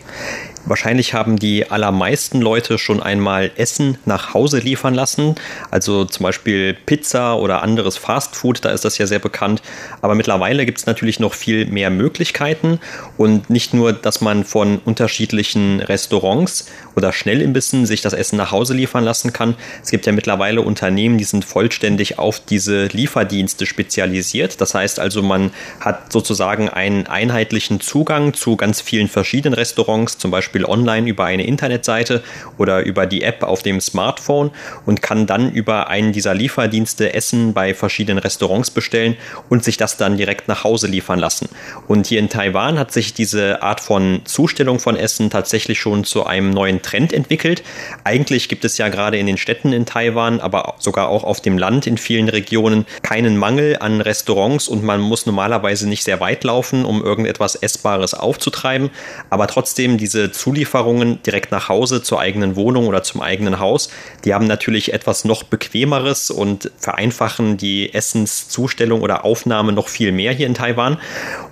Wahrscheinlich 0.66 1.14
haben 1.14 1.38
die 1.38 1.70
allermeisten 1.72 2.40
Leute 2.40 2.78
schon 2.78 3.02
einmal 3.02 3.52
Essen 3.56 3.98
nach 4.06 4.34
Hause 4.34 4.60
liefern 4.60 4.94
lassen. 4.94 5.36
Also 5.72 6.06
zum 6.06 6.24
Beispiel 6.24 6.76
Pizza 6.86 7.38
oder 7.38 7.64
anderes 7.64 7.98
Fastfood, 7.98 8.64
da 8.64 8.70
ist 8.70 8.86
das 8.86 8.98
ja 8.98 9.08
sehr 9.08 9.20
bekannt. 9.20 9.62
Aber 10.02 10.16
mittlerweile 10.16 10.66
gibt 10.66 10.78
es 10.78 10.86
natürlich 10.86 11.20
noch 11.20 11.34
viel 11.34 11.66
mehr 11.66 11.90
Möglichkeiten. 11.90 12.80
Und 13.18 13.50
nicht 13.50 13.74
nur, 13.74 13.92
dass 13.92 14.22
man 14.22 14.44
von 14.44 14.80
unterschiedlichen 14.86 15.80
Restaurants 15.82 16.68
oder 16.96 17.12
Schnellimbissen 17.12 17.86
sich 17.86 18.02
das 18.02 18.14
Essen 18.14 18.38
nach 18.38 18.52
Hause 18.52 18.74
liefern 18.74 19.04
lassen 19.04 19.34
kann. 19.34 19.56
Es 19.84 19.90
gibt 19.90 20.06
ja 20.06 20.12
mittlerweile 20.12 20.62
Unternehmen, 20.62 21.18
die 21.18 21.24
sind 21.24 21.44
vollständig 21.44 22.20
auf 22.20 22.40
diese 22.40 22.86
Lieferdienste 22.86 23.66
spezialisiert. 23.66 24.62
Das 24.62 24.76
heißt 24.76 25.00
also, 25.00 25.22
man 25.24 25.52
hat 25.80 26.14
sozusagen 26.14 26.70
einen 26.70 27.08
einheitlichen 27.08 27.82
Zugang 27.82 28.34
zu 28.34 28.56
ganz 28.56 28.82
vielen 28.82 29.08
verschiedenen 29.08 29.54
Restaurants, 29.54 30.18
zum 30.18 30.32
Beispiel 30.32 30.51
Beispiel 30.52 30.66
online 30.66 31.08
über 31.08 31.24
eine 31.24 31.46
Internetseite 31.46 32.22
oder 32.58 32.84
über 32.84 33.06
die 33.06 33.24
App 33.24 33.44
auf 33.44 33.64
dem 33.64 33.80
Smartphone 33.80 34.52
und 34.86 35.02
kann 35.02 35.26
dann 35.26 35.50
über 35.54 35.88
einen 35.88 36.12
dieser 36.12 36.34
Lieferdienste 36.34 37.14
Essen 37.14 37.54
bei 37.54 37.74
verschiedenen 37.74 38.18
Restaurants 38.18 38.70
bestellen 38.70 39.16
und 39.50 39.64
sich 39.64 39.78
das 39.78 39.96
dann 39.96 40.18
direkt 40.18 40.50
nach 40.50 40.66
Hause 40.66 40.88
liefern 40.88 41.20
lassen. 41.20 41.48
Und 41.88 42.08
hier 42.08 42.20
in 42.20 42.28
Taiwan 42.28 42.78
hat 42.78 42.92
sich 42.92 43.14
diese 43.14 43.62
Art 43.62 43.80
von 43.80 44.22
Zustellung 44.26 44.80
von 44.80 44.98
Essen 44.98 45.30
tatsächlich 45.30 45.80
schon 45.80 46.04
zu 46.04 46.26
einem 46.26 46.50
neuen 46.50 46.82
Trend 46.82 47.14
entwickelt. 47.14 47.64
Eigentlich 48.04 48.50
gibt 48.50 48.66
es 48.66 48.78
ja 48.78 48.90
gerade 48.90 49.18
in 49.18 49.28
den 49.28 49.38
Städten 49.38 49.72
in 49.72 49.86
Taiwan, 49.86 50.42
aber 50.42 50.76
sogar 50.80 51.08
auch 51.08 51.24
auf 51.24 51.40
dem 51.40 51.58
Land 51.58 51.88
in 51.88 51.98
vielen 51.98 52.28
Regionen 52.28 52.86
keinen 53.04 53.38
Mangel 53.38 53.78
an 53.80 54.02
Restaurants 54.02 54.68
und 54.68 54.84
man 54.84 55.00
muss 55.00 55.26
normalerweise 55.26 55.88
nicht 55.88 56.04
sehr 56.04 56.20
weit 56.20 56.44
laufen, 56.44 56.84
um 56.84 57.02
irgendetwas 57.02 57.56
Essbares 57.56 58.14
aufzutreiben. 58.14 58.90
Aber 59.30 59.48
trotzdem 59.48 59.98
diese 59.98 60.32
Zulieferungen 60.42 61.22
direkt 61.22 61.52
nach 61.52 61.70
Hause 61.70 62.02
zur 62.02 62.20
eigenen 62.20 62.56
Wohnung 62.56 62.88
oder 62.88 63.04
zum 63.04 63.22
eigenen 63.22 63.60
Haus. 63.60 63.90
Die 64.26 64.34
haben 64.34 64.48
natürlich 64.48 64.92
etwas 64.92 65.24
noch 65.24 65.44
bequemeres 65.44 66.32
und 66.32 66.72
vereinfachen 66.78 67.58
die 67.58 67.94
Essenszustellung 67.94 69.02
oder 69.02 69.24
Aufnahme 69.24 69.72
noch 69.72 69.88
viel 69.88 70.12
mehr 70.12 70.34
hier 70.34 70.48
in 70.48 70.56
Taiwan. 70.56 70.98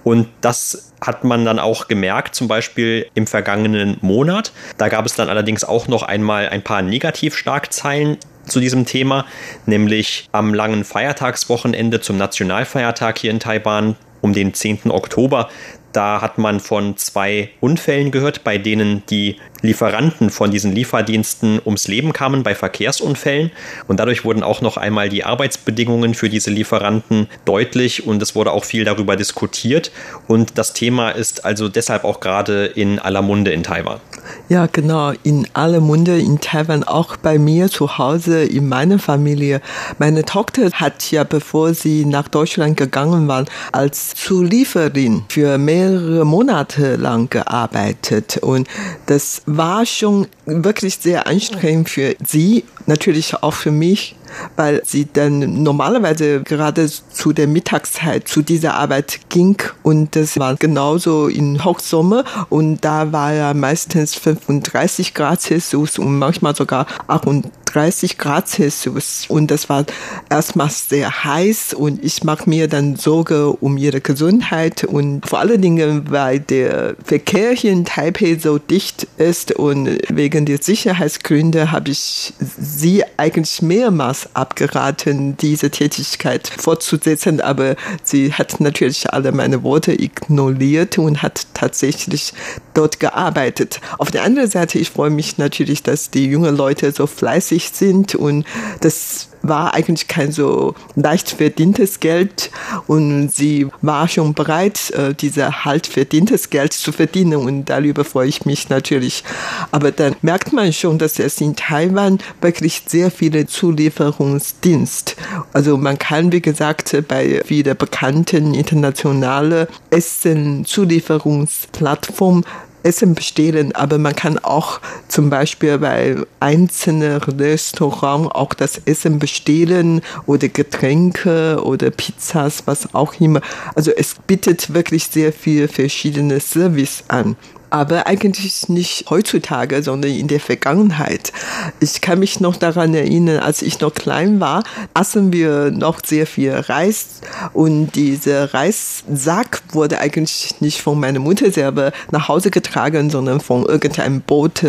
Und 0.03 0.27
das 0.41 0.91
hat 1.01 1.23
man 1.23 1.45
dann 1.45 1.59
auch 1.59 1.87
gemerkt, 1.87 2.33
zum 2.33 2.47
Beispiel 2.47 3.05
im 3.13 3.27
vergangenen 3.27 3.97
Monat. 4.01 4.51
Da 4.79 4.89
gab 4.89 5.05
es 5.05 5.13
dann 5.13 5.29
allerdings 5.29 5.63
auch 5.63 5.87
noch 5.87 6.01
einmal 6.01 6.49
ein 6.49 6.63
paar 6.63 6.81
Negativstarkzeilen 6.81 8.17
zu 8.47 8.59
diesem 8.59 8.87
Thema, 8.87 9.27
nämlich 9.67 10.27
am 10.31 10.55
langen 10.55 10.83
Feiertagswochenende 10.83 12.01
zum 12.01 12.17
Nationalfeiertag 12.17 13.19
hier 13.19 13.29
in 13.29 13.39
Taiwan 13.39 13.95
um 14.21 14.33
den 14.33 14.53
10. 14.53 14.91
Oktober. 14.91 15.49
Da 15.91 16.21
hat 16.21 16.37
man 16.37 16.59
von 16.59 16.97
zwei 16.97 17.49
Unfällen 17.59 18.11
gehört, 18.11 18.43
bei 18.43 18.57
denen 18.57 19.03
die 19.09 19.37
Lieferanten 19.61 20.29
von 20.29 20.51
diesen 20.51 20.71
Lieferdiensten 20.71 21.61
ums 21.65 21.87
Leben 21.87 22.13
kamen 22.13 22.43
bei 22.43 22.55
Verkehrsunfällen. 22.55 23.51
Und 23.87 23.99
dadurch 23.99 24.25
wurden 24.25 24.43
auch 24.43 24.61
noch 24.61 24.77
einmal 24.77 25.09
die 25.09 25.23
Arbeitsbedingungen 25.23 26.13
für 26.13 26.29
diese 26.29 26.49
Lieferanten 26.49 27.27
deutlich 27.45 28.07
und 28.07 28.21
es 28.21 28.35
wurde 28.35 28.51
auch 28.51 28.63
viel 28.63 28.85
darüber 28.85 29.15
diskutiert. 29.15 29.91
Und 30.27 30.57
das 30.57 30.73
Thema 30.73 31.09
ist 31.09 31.45
also 31.45 31.69
deshalb 31.69 32.03
auch 32.03 32.19
gerade 32.19 32.65
in 32.65 32.99
aller 32.99 33.21
Munde 33.21 33.51
in 33.51 33.63
Taiwan. 33.63 33.99
Ja, 34.47 34.67
genau, 34.67 35.13
in 35.23 35.47
aller 35.53 35.79
Munde 35.79 36.19
in 36.19 36.39
Taiwan, 36.39 36.83
auch 36.83 37.17
bei 37.17 37.37
mir 37.37 37.69
zu 37.69 37.97
Hause, 37.97 38.43
in 38.43 38.67
meiner 38.67 38.99
Familie. 38.99 39.61
Meine 39.97 40.23
Tochter 40.23 40.71
hat 40.71 41.11
ja, 41.11 41.23
bevor 41.23 41.73
sie 41.73 42.05
nach 42.05 42.27
Deutschland 42.27 42.77
gegangen 42.77 43.27
war, 43.27 43.45
als 43.71 44.15
Zulieferin 44.15 45.23
für 45.29 45.57
mehrere 45.57 46.25
Monate 46.25 46.95
lang 46.95 47.29
gearbeitet. 47.29 48.37
Und 48.37 48.67
das 49.05 49.41
war 49.57 49.85
schon 49.85 50.27
wirklich 50.49 50.97
sehr 50.99 51.27
anstrengend 51.27 51.89
für 51.89 52.15
sie, 52.25 52.65
natürlich 52.85 53.35
auch 53.41 53.53
für 53.53 53.71
mich 53.71 54.15
weil 54.55 54.81
sie 54.85 55.07
dann 55.11 55.63
normalerweise 55.63 56.41
gerade 56.43 56.89
zu 56.89 57.33
der 57.33 57.47
Mittagszeit 57.47 58.27
zu 58.27 58.41
dieser 58.41 58.75
Arbeit 58.75 59.19
ging 59.29 59.57
und 59.83 60.15
das 60.15 60.39
war 60.39 60.55
genauso 60.55 61.27
in 61.27 61.63
Hochsommer 61.63 62.23
und 62.49 62.83
da 62.83 63.11
war 63.11 63.33
ja 63.33 63.53
meistens 63.53 64.15
35 64.15 65.13
Grad 65.13 65.41
Celsius 65.41 65.97
und 65.99 66.17
manchmal 66.17 66.55
sogar 66.55 66.85
38 67.07 68.17
Grad 68.17 68.47
Celsius 68.47 69.25
und 69.27 69.51
das 69.51 69.69
war 69.69 69.85
erstmal 70.29 70.69
sehr 70.69 71.23
heiß 71.23 71.73
und 71.73 72.03
ich 72.03 72.23
mache 72.23 72.49
mir 72.49 72.67
dann 72.67 72.95
Sorge 72.95 73.49
um 73.49 73.77
ihre 73.77 74.01
Gesundheit 74.01 74.83
und 74.83 75.27
vor 75.27 75.39
allen 75.39 75.61
Dingen, 75.61 76.09
weil 76.09 76.39
der 76.39 76.95
Verkehr 77.03 77.51
hier 77.53 77.71
in 77.71 77.85
Taipei 77.85 78.37
so 78.39 78.57
dicht 78.57 79.07
ist 79.17 79.51
und 79.53 79.99
wegen 80.09 80.38
der 80.45 80.59
Sicherheitsgründe 80.61 81.71
habe 81.71 81.91
ich 81.91 82.33
sie 82.39 83.03
eigentlich 83.17 83.61
mehrmals 83.61 84.35
abgeraten, 84.35 85.37
diese 85.37 85.71
Tätigkeit 85.71 86.47
fortzusetzen, 86.47 87.41
aber 87.41 87.75
sie 88.03 88.33
hat 88.33 88.59
natürlich 88.59 89.11
alle 89.11 89.31
meine 89.31 89.63
Worte 89.63 89.93
ignoriert 89.93 90.97
und 90.97 91.21
hat 91.21 91.47
tatsächlich 91.53 92.33
dort 92.73 92.99
gearbeitet. 92.99 93.81
Auf 93.97 94.11
der 94.11 94.23
anderen 94.23 94.49
Seite, 94.49 94.79
ich 94.79 94.89
freue 94.89 95.09
mich 95.09 95.37
natürlich, 95.37 95.83
dass 95.83 96.11
die 96.11 96.25
jungen 96.25 96.55
Leute 96.55 96.91
so 96.91 97.07
fleißig 97.07 97.69
sind 97.73 98.15
und 98.15 98.45
das 98.81 99.28
war 99.41 99.73
eigentlich 99.73 100.07
kein 100.07 100.31
so 100.31 100.75
leicht 100.95 101.31
verdientes 101.31 101.99
Geld 101.99 102.51
und 102.87 103.29
sie 103.29 103.67
war 103.81 104.07
schon 104.07 104.33
bereit, 104.33 104.91
äh, 104.91 105.13
diese 105.13 105.65
halt 105.65 105.87
verdientes 105.87 106.49
Geld 106.49 106.73
zu 106.73 106.91
verdienen 106.91 107.37
und 107.37 107.65
darüber 107.65 108.03
freue 108.03 108.27
ich 108.27 108.45
mich 108.45 108.69
natürlich. 108.69 109.23
Aber 109.71 109.91
dann 109.91 110.15
merkt 110.21 110.53
man 110.53 110.71
schon, 110.73 110.97
dass 110.97 111.19
es 111.19 111.39
in 111.41 111.55
Taiwan 111.55 112.19
wirklich 112.41 112.83
sehr 112.85 113.11
viele 113.11 113.47
Zulieferungsdienst. 113.47 115.15
Also 115.53 115.77
man 115.77 115.97
kann, 115.97 116.31
wie 116.31 116.41
gesagt, 116.41 116.95
bei 117.07 117.41
vielen 117.45 117.77
bekannten 117.77 118.53
internationalen 118.53 119.67
Essen-Zulieferungsplattformen 119.89 122.45
Essen 122.83 123.15
bestellen, 123.15 123.73
aber 123.75 123.97
man 123.97 124.15
kann 124.15 124.37
auch 124.39 124.79
zum 125.07 125.29
Beispiel 125.29 125.77
bei 125.77 126.15
einzelnen 126.39 127.17
Restaurants 127.17 128.31
auch 128.33 128.53
das 128.53 128.81
Essen 128.85 129.19
bestellen 129.19 130.01
oder 130.25 130.47
Getränke 130.47 131.61
oder 131.63 131.89
Pizzas, 131.91 132.63
was 132.65 132.93
auch 132.93 133.19
immer. 133.19 133.41
Also 133.75 133.91
es 133.91 134.15
bietet 134.27 134.73
wirklich 134.73 135.05
sehr 135.05 135.33
viel 135.33 135.67
verschiedene 135.67 136.39
Service 136.39 137.03
an 137.07 137.35
aber 137.69 138.07
eigentlich 138.07 138.69
nicht 138.69 139.05
heutzutage, 139.09 139.83
sondern 139.83 140.11
in 140.11 140.27
der 140.27 140.39
Vergangenheit. 140.39 141.31
Ich 141.79 142.01
kann 142.01 142.19
mich 142.19 142.39
noch 142.39 142.55
daran 142.55 142.93
erinnern, 142.93 143.39
als 143.39 143.61
ich 143.61 143.79
noch 143.79 143.93
klein 143.93 144.39
war, 144.39 144.63
aßen 144.93 145.31
wir 145.33 145.71
noch 145.71 145.99
sehr 146.05 146.27
viel 146.27 146.53
Reis. 146.53 147.21
Und 147.53 147.95
dieser 147.95 148.53
Reissack 148.53 149.61
wurde 149.71 149.99
eigentlich 149.99 150.55
nicht 150.59 150.81
von 150.81 150.99
meiner 150.99 151.19
Mutter 151.19 151.51
selber 151.51 151.91
nach 152.11 152.27
Hause 152.27 152.51
getragen, 152.51 153.09
sondern 153.09 153.39
von 153.39 153.65
irgendeinem 153.65 154.21
Boot 154.21 154.63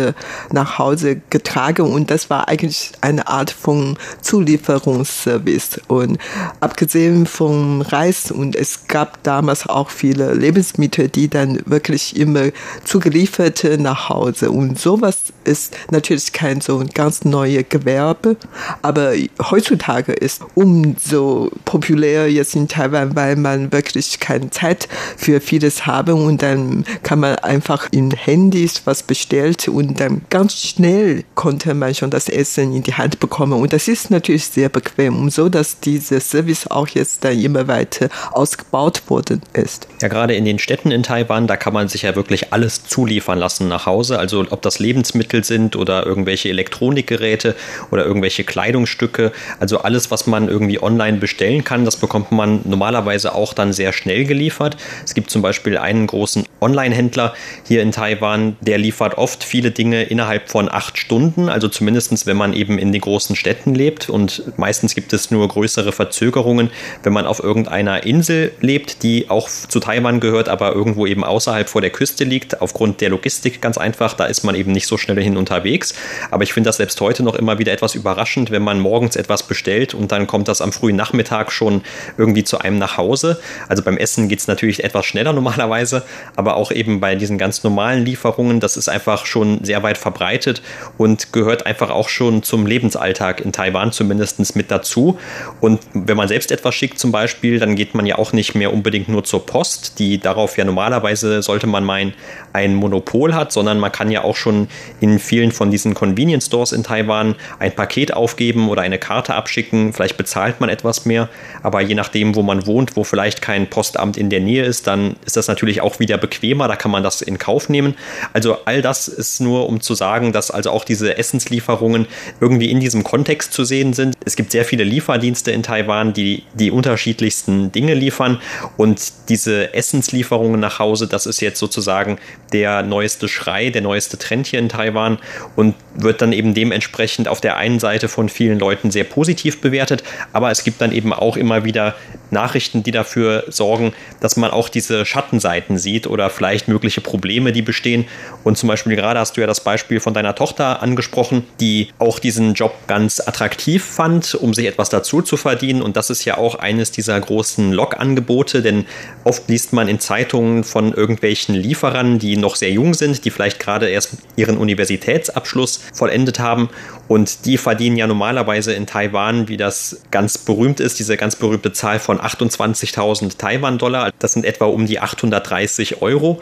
nach 0.51 0.77
Hause 0.77 1.21
getragen. 1.29 1.91
Und 1.91 2.11
das 2.11 2.29
war 2.29 2.47
eigentlich 2.47 2.91
eine 3.01 3.27
Art 3.27 3.51
von 3.51 3.97
Zulieferungsservice. 4.21 5.81
Und 5.87 6.17
abgesehen 6.59 7.25
vom 7.25 7.81
Reis 7.81 8.31
und 8.31 8.55
es 8.55 8.87
gab 8.87 9.23
damals 9.23 9.67
auch 9.67 9.89
viele 9.89 10.33
Lebensmittel, 10.33 11.07
die 11.07 11.27
dann 11.27 11.59
wirklich 11.65 12.15
immer 12.15 12.49
zugelieferte 12.91 13.77
nach 13.77 14.09
Hause. 14.09 14.51
Und 14.51 14.77
sowas 14.77 15.31
ist 15.45 15.77
natürlich 15.91 16.33
kein 16.33 16.59
so 16.59 16.77
ein 16.79 16.89
ganz 16.89 17.23
neues 17.23 17.63
Gewerbe, 17.69 18.35
aber 18.81 19.13
heutzutage 19.49 20.11
ist 20.11 20.41
umso 20.55 21.49
populär 21.63 22.29
jetzt 22.29 22.53
in 22.53 22.67
Taiwan, 22.67 23.15
weil 23.15 23.37
man 23.37 23.71
wirklich 23.71 24.19
keine 24.19 24.49
Zeit 24.49 24.89
für 25.15 25.39
vieles 25.39 25.85
haben 25.85 26.25
und 26.25 26.41
dann 26.41 26.83
kann 27.01 27.21
man 27.21 27.35
einfach 27.37 27.87
in 27.91 28.11
Handys 28.11 28.81
was 28.83 29.03
bestellt 29.03 29.69
und 29.69 30.01
dann 30.01 30.23
ganz 30.29 30.55
schnell 30.55 31.23
konnte 31.33 31.73
man 31.73 31.95
schon 31.95 32.09
das 32.09 32.27
Essen 32.27 32.75
in 32.75 32.83
die 32.83 32.95
Hand 32.95 33.21
bekommen. 33.21 33.53
Und 33.53 33.71
das 33.71 33.87
ist 33.87 34.11
natürlich 34.11 34.47
sehr 34.47 34.67
bequem, 34.67 35.17
um 35.17 35.29
so 35.29 35.47
dass 35.47 35.79
dieser 35.79 36.19
Service 36.19 36.67
auch 36.67 36.89
jetzt 36.89 37.23
dann 37.23 37.39
immer 37.39 37.69
weiter 37.69 38.09
ausgebaut 38.31 39.03
worden 39.07 39.41
ist. 39.53 39.87
Ja, 40.01 40.09
gerade 40.09 40.35
in 40.35 40.43
den 40.43 40.59
Städten 40.59 40.91
in 40.91 41.03
Taiwan, 41.03 41.47
da 41.47 41.55
kann 41.55 41.73
man 41.73 41.87
sich 41.87 42.01
ja 42.01 42.17
wirklich 42.17 42.51
alles 42.51 42.80
zuliefern 42.87 43.39
lassen 43.39 43.67
nach 43.67 43.85
Hause. 43.85 44.19
Also 44.19 44.45
ob 44.49 44.61
das 44.61 44.79
Lebensmittel 44.79 45.43
sind 45.43 45.75
oder 45.75 46.05
irgendwelche 46.05 46.49
Elektronikgeräte 46.49 47.55
oder 47.91 48.05
irgendwelche 48.05 48.43
Kleidungsstücke. 48.43 49.31
Also 49.59 49.79
alles, 49.79 50.11
was 50.11 50.27
man 50.27 50.47
irgendwie 50.47 50.81
online 50.81 51.17
bestellen 51.17 51.63
kann, 51.63 51.85
das 51.85 51.97
bekommt 51.97 52.31
man 52.31 52.61
normalerweise 52.65 53.35
auch 53.35 53.53
dann 53.53 53.73
sehr 53.73 53.93
schnell 53.93 54.25
geliefert. 54.25 54.77
Es 55.03 55.13
gibt 55.13 55.29
zum 55.29 55.41
Beispiel 55.41 55.77
einen 55.77 56.07
großen 56.07 56.45
Online-Händler 56.59 57.33
hier 57.67 57.81
in 57.81 57.91
Taiwan, 57.91 58.55
der 58.61 58.77
liefert 58.77 59.17
oft 59.17 59.43
viele 59.43 59.71
Dinge 59.71 60.03
innerhalb 60.03 60.49
von 60.49 60.71
acht 60.71 60.97
Stunden. 60.97 61.49
Also 61.49 61.67
zumindest, 61.67 62.27
wenn 62.27 62.37
man 62.37 62.53
eben 62.53 62.77
in 62.77 62.91
den 62.91 63.01
großen 63.01 63.35
Städten 63.35 63.73
lebt. 63.73 64.09
Und 64.09 64.43
meistens 64.57 64.95
gibt 64.95 65.13
es 65.13 65.31
nur 65.31 65.47
größere 65.47 65.91
Verzögerungen, 65.91 66.69
wenn 67.03 67.13
man 67.13 67.25
auf 67.25 67.43
irgendeiner 67.43 68.05
Insel 68.05 68.51
lebt, 68.59 69.03
die 69.03 69.29
auch 69.29 69.49
zu 69.49 69.79
Taiwan 69.79 70.19
gehört, 70.19 70.49
aber 70.49 70.73
irgendwo 70.73 71.05
eben 71.07 71.23
außerhalb 71.23 71.69
vor 71.69 71.81
der 71.81 71.89
Küste 71.89 72.23
liegt. 72.23 72.61
Aufgrund 72.71 73.01
der 73.01 73.09
Logistik 73.09 73.61
ganz 73.61 73.77
einfach, 73.77 74.13
da 74.13 74.23
ist 74.23 74.45
man 74.45 74.55
eben 74.55 74.71
nicht 74.71 74.87
so 74.87 74.97
schnell 74.97 75.21
hin 75.21 75.35
unterwegs. 75.35 75.93
Aber 76.31 76.43
ich 76.43 76.53
finde 76.53 76.69
das 76.69 76.77
selbst 76.77 77.01
heute 77.01 77.21
noch 77.21 77.35
immer 77.35 77.59
wieder 77.59 77.73
etwas 77.73 77.95
überraschend, 77.95 78.49
wenn 78.49 78.63
man 78.63 78.79
morgens 78.79 79.17
etwas 79.17 79.43
bestellt 79.43 79.93
und 79.93 80.13
dann 80.13 80.25
kommt 80.25 80.47
das 80.47 80.61
am 80.61 80.71
frühen 80.71 80.95
Nachmittag 80.95 81.51
schon 81.51 81.81
irgendwie 82.17 82.45
zu 82.45 82.59
einem 82.59 82.77
nach 82.77 82.95
Hause. 82.95 83.41
Also 83.67 83.83
beim 83.83 83.97
Essen 83.97 84.29
geht 84.29 84.39
es 84.39 84.47
natürlich 84.47 84.85
etwas 84.85 85.05
schneller 85.05 85.33
normalerweise, 85.41 86.03
aber 86.37 86.55
auch 86.55 86.71
eben 86.71 87.01
bei 87.01 87.15
diesen 87.15 87.37
ganz 87.37 87.61
normalen 87.65 88.05
Lieferungen, 88.05 88.61
das 88.61 88.77
ist 88.77 88.87
einfach 88.87 89.25
schon 89.25 89.65
sehr 89.65 89.83
weit 89.83 89.97
verbreitet 89.97 90.61
und 90.97 91.33
gehört 91.33 91.65
einfach 91.65 91.89
auch 91.89 92.07
schon 92.07 92.41
zum 92.41 92.65
Lebensalltag 92.65 93.41
in 93.41 93.51
Taiwan 93.51 93.91
zumindest 93.91 94.55
mit 94.55 94.71
dazu. 94.71 95.19
Und 95.59 95.81
wenn 95.93 96.15
man 96.15 96.29
selbst 96.29 96.53
etwas 96.53 96.73
schickt 96.73 96.99
zum 96.99 97.11
Beispiel, 97.11 97.59
dann 97.59 97.75
geht 97.75 97.95
man 97.95 98.05
ja 98.05 98.17
auch 98.17 98.31
nicht 98.31 98.55
mehr 98.55 98.71
unbedingt 98.71 99.09
nur 99.09 99.25
zur 99.25 99.45
Post, 99.45 99.99
die 99.99 100.19
darauf 100.19 100.57
ja 100.57 100.63
normalerweise, 100.63 101.41
sollte 101.41 101.67
man 101.67 101.83
meinen, 101.83 102.13
ein 102.61 102.75
Monopol 102.75 103.33
hat, 103.33 103.51
sondern 103.51 103.79
man 103.79 103.91
kann 103.91 104.11
ja 104.11 104.23
auch 104.23 104.35
schon 104.35 104.67
in 104.99 105.19
vielen 105.19 105.51
von 105.51 105.71
diesen 105.71 105.93
Convenience 105.93 106.45
Stores 106.45 106.71
in 106.71 106.83
Taiwan 106.83 107.35
ein 107.59 107.73
Paket 107.73 108.13
aufgeben 108.13 108.69
oder 108.69 108.81
eine 108.81 108.99
Karte 108.99 109.33
abschicken. 109.33 109.93
Vielleicht 109.93 110.17
bezahlt 110.17 110.59
man 110.61 110.69
etwas 110.69 111.05
mehr, 111.05 111.29
aber 111.63 111.81
je 111.81 111.95
nachdem, 111.95 112.35
wo 112.35 112.43
man 112.43 112.65
wohnt, 112.65 112.95
wo 112.95 113.03
vielleicht 113.03 113.41
kein 113.41 113.69
Postamt 113.69 114.17
in 114.17 114.29
der 114.29 114.39
Nähe 114.39 114.63
ist, 114.63 114.87
dann 114.87 115.15
ist 115.25 115.37
das 115.37 115.47
natürlich 115.47 115.81
auch 115.81 115.99
wieder 115.99 116.17
bequemer, 116.17 116.67
da 116.67 116.75
kann 116.75 116.91
man 116.91 117.03
das 117.03 117.21
in 117.21 117.37
Kauf 117.37 117.69
nehmen. 117.69 117.95
Also 118.33 118.57
all 118.65 118.81
das 118.81 119.07
ist 119.07 119.41
nur, 119.41 119.67
um 119.67 119.81
zu 119.81 119.95
sagen, 119.95 120.31
dass 120.31 120.51
also 120.51 120.71
auch 120.71 120.83
diese 120.83 121.17
Essenslieferungen 121.17 122.07
irgendwie 122.39 122.69
in 122.69 122.79
diesem 122.79 123.03
Kontext 123.03 123.53
zu 123.53 123.63
sehen 123.63 123.93
sind. 123.93 124.15
Es 124.25 124.35
gibt 124.35 124.51
sehr 124.51 124.65
viele 124.65 124.83
Lieferdienste 124.83 125.51
in 125.51 125.63
Taiwan, 125.63 126.13
die 126.13 126.43
die 126.53 126.71
unterschiedlichsten 126.71 127.71
Dinge 127.71 127.93
liefern 127.93 128.39
und 128.77 129.01
diese 129.29 129.73
Essenslieferungen 129.73 130.59
nach 130.59 130.79
Hause, 130.79 131.07
das 131.07 131.25
ist 131.25 131.41
jetzt 131.41 131.59
sozusagen 131.59 132.17
der 132.53 132.83
neueste 132.83 133.27
Schrei, 133.27 133.69
der 133.69 133.81
neueste 133.81 134.17
Trend 134.17 134.47
hier 134.47 134.59
in 134.59 134.69
Taiwan 134.69 135.19
und 135.55 135.75
wird 135.95 136.21
dann 136.21 136.33
eben 136.33 136.53
dementsprechend 136.53 137.27
auf 137.27 137.41
der 137.41 137.57
einen 137.57 137.79
Seite 137.79 138.07
von 138.07 138.29
vielen 138.29 138.59
Leuten 138.59 138.91
sehr 138.91 139.03
positiv 139.03 139.61
bewertet, 139.61 140.03
aber 140.33 140.51
es 140.51 140.63
gibt 140.63 140.81
dann 140.81 140.91
eben 140.91 141.13
auch 141.13 141.37
immer 141.37 141.63
wieder 141.63 141.95
Nachrichten, 142.31 142.83
die 142.83 142.91
dafür 142.91 143.43
sorgen, 143.47 143.93
dass 144.19 144.37
man 144.37 144.51
auch 144.51 144.69
diese 144.69 145.05
Schattenseiten 145.05 145.77
sieht 145.77 146.07
oder 146.07 146.29
vielleicht 146.29 146.67
mögliche 146.67 147.01
Probleme, 147.01 147.51
die 147.51 147.61
bestehen. 147.61 148.05
Und 148.43 148.57
zum 148.57 148.67
Beispiel 148.67 148.95
gerade 148.95 149.19
hast 149.19 149.37
du 149.37 149.41
ja 149.41 149.47
das 149.47 149.63
Beispiel 149.63 149.99
von 149.99 150.13
deiner 150.13 150.35
Tochter 150.35 150.81
angesprochen, 150.81 151.43
die 151.59 151.89
auch 151.99 152.19
diesen 152.19 152.53
Job 152.53 152.73
ganz 152.87 153.19
attraktiv 153.19 153.83
fand, 153.83 154.35
um 154.35 154.53
sich 154.53 154.65
etwas 154.65 154.89
dazu 154.89 155.21
zu 155.21 155.37
verdienen. 155.37 155.81
Und 155.81 155.97
das 155.97 156.09
ist 156.09 156.25
ja 156.25 156.37
auch 156.37 156.55
eines 156.55 156.91
dieser 156.91 157.19
großen 157.19 157.71
Log-Angebote, 157.71 158.61
denn 158.61 158.85
oft 159.23 159.47
liest 159.49 159.73
man 159.73 159.87
in 159.87 159.99
Zeitungen 159.99 160.63
von 160.63 160.93
irgendwelchen 160.93 161.55
Lieferern, 161.55 162.19
die 162.19 162.37
noch 162.37 162.55
sehr 162.55 162.71
jung 162.71 162.93
sind, 162.93 163.25
die 163.25 163.29
vielleicht 163.29 163.59
gerade 163.59 163.89
erst 163.89 164.17
ihren 164.35 164.57
Universitätsabschluss 164.57 165.81
vollendet 165.93 166.39
haben. 166.39 166.69
Und 167.11 167.45
die 167.45 167.57
verdienen 167.57 167.97
ja 167.97 168.07
normalerweise 168.07 168.71
in 168.71 168.87
Taiwan, 168.87 169.49
wie 169.49 169.57
das 169.57 170.01
ganz 170.11 170.37
berühmt 170.37 170.79
ist, 170.79 170.97
diese 170.97 171.17
ganz 171.17 171.35
berühmte 171.35 171.73
Zahl 171.73 171.99
von 171.99 172.19
28.000 172.21 173.37
Taiwan-Dollar. 173.37 174.11
Das 174.19 174.31
sind 174.31 174.45
etwa 174.45 174.67
um 174.67 174.85
die 174.85 175.01
830 175.01 176.01
Euro. 176.01 176.39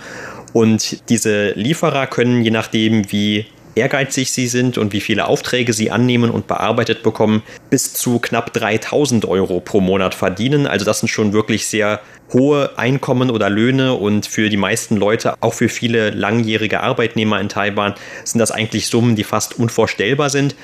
Und 0.53 1.09
diese 1.09 1.53
Lieferer 1.53 2.05
können, 2.05 2.43
je 2.43 2.51
nachdem, 2.51 3.11
wie 3.11 3.47
ehrgeizig 3.73 4.31
sie 4.31 4.45
sind 4.45 4.77
und 4.77 4.93
wie 4.93 5.01
viele 5.01 5.25
Aufträge 5.25 5.73
sie 5.73 5.89
annehmen 5.89 6.29
und 6.29 6.45
bearbeitet 6.45 7.01
bekommen, 7.01 7.41
bis 7.71 7.93
zu 7.93 8.19
knapp 8.19 8.53
3000 8.53 9.25
Euro 9.25 9.61
pro 9.61 9.81
Monat 9.81 10.13
verdienen. 10.13 10.67
Also 10.67 10.85
das 10.85 10.99
sind 10.99 11.09
schon 11.09 11.33
wirklich 11.33 11.65
sehr 11.65 11.99
hohe 12.33 12.77
Einkommen 12.77 13.31
oder 13.31 13.49
Löhne 13.49 13.93
und 13.93 14.25
für 14.25 14.49
die 14.49 14.57
meisten 14.57 14.95
Leute, 14.95 15.35
auch 15.41 15.53
für 15.53 15.69
viele 15.69 16.11
langjährige 16.11 16.81
Arbeitnehmer 16.81 17.39
in 17.39 17.49
Taiwan, 17.49 17.95
sind 18.23 18.39
das 18.39 18.51
eigentlich 18.51 18.87
Summen, 18.87 19.15
die 19.15 19.23
fast 19.23 19.57
unvorstellbar 19.57 20.29
sind. 20.29 20.55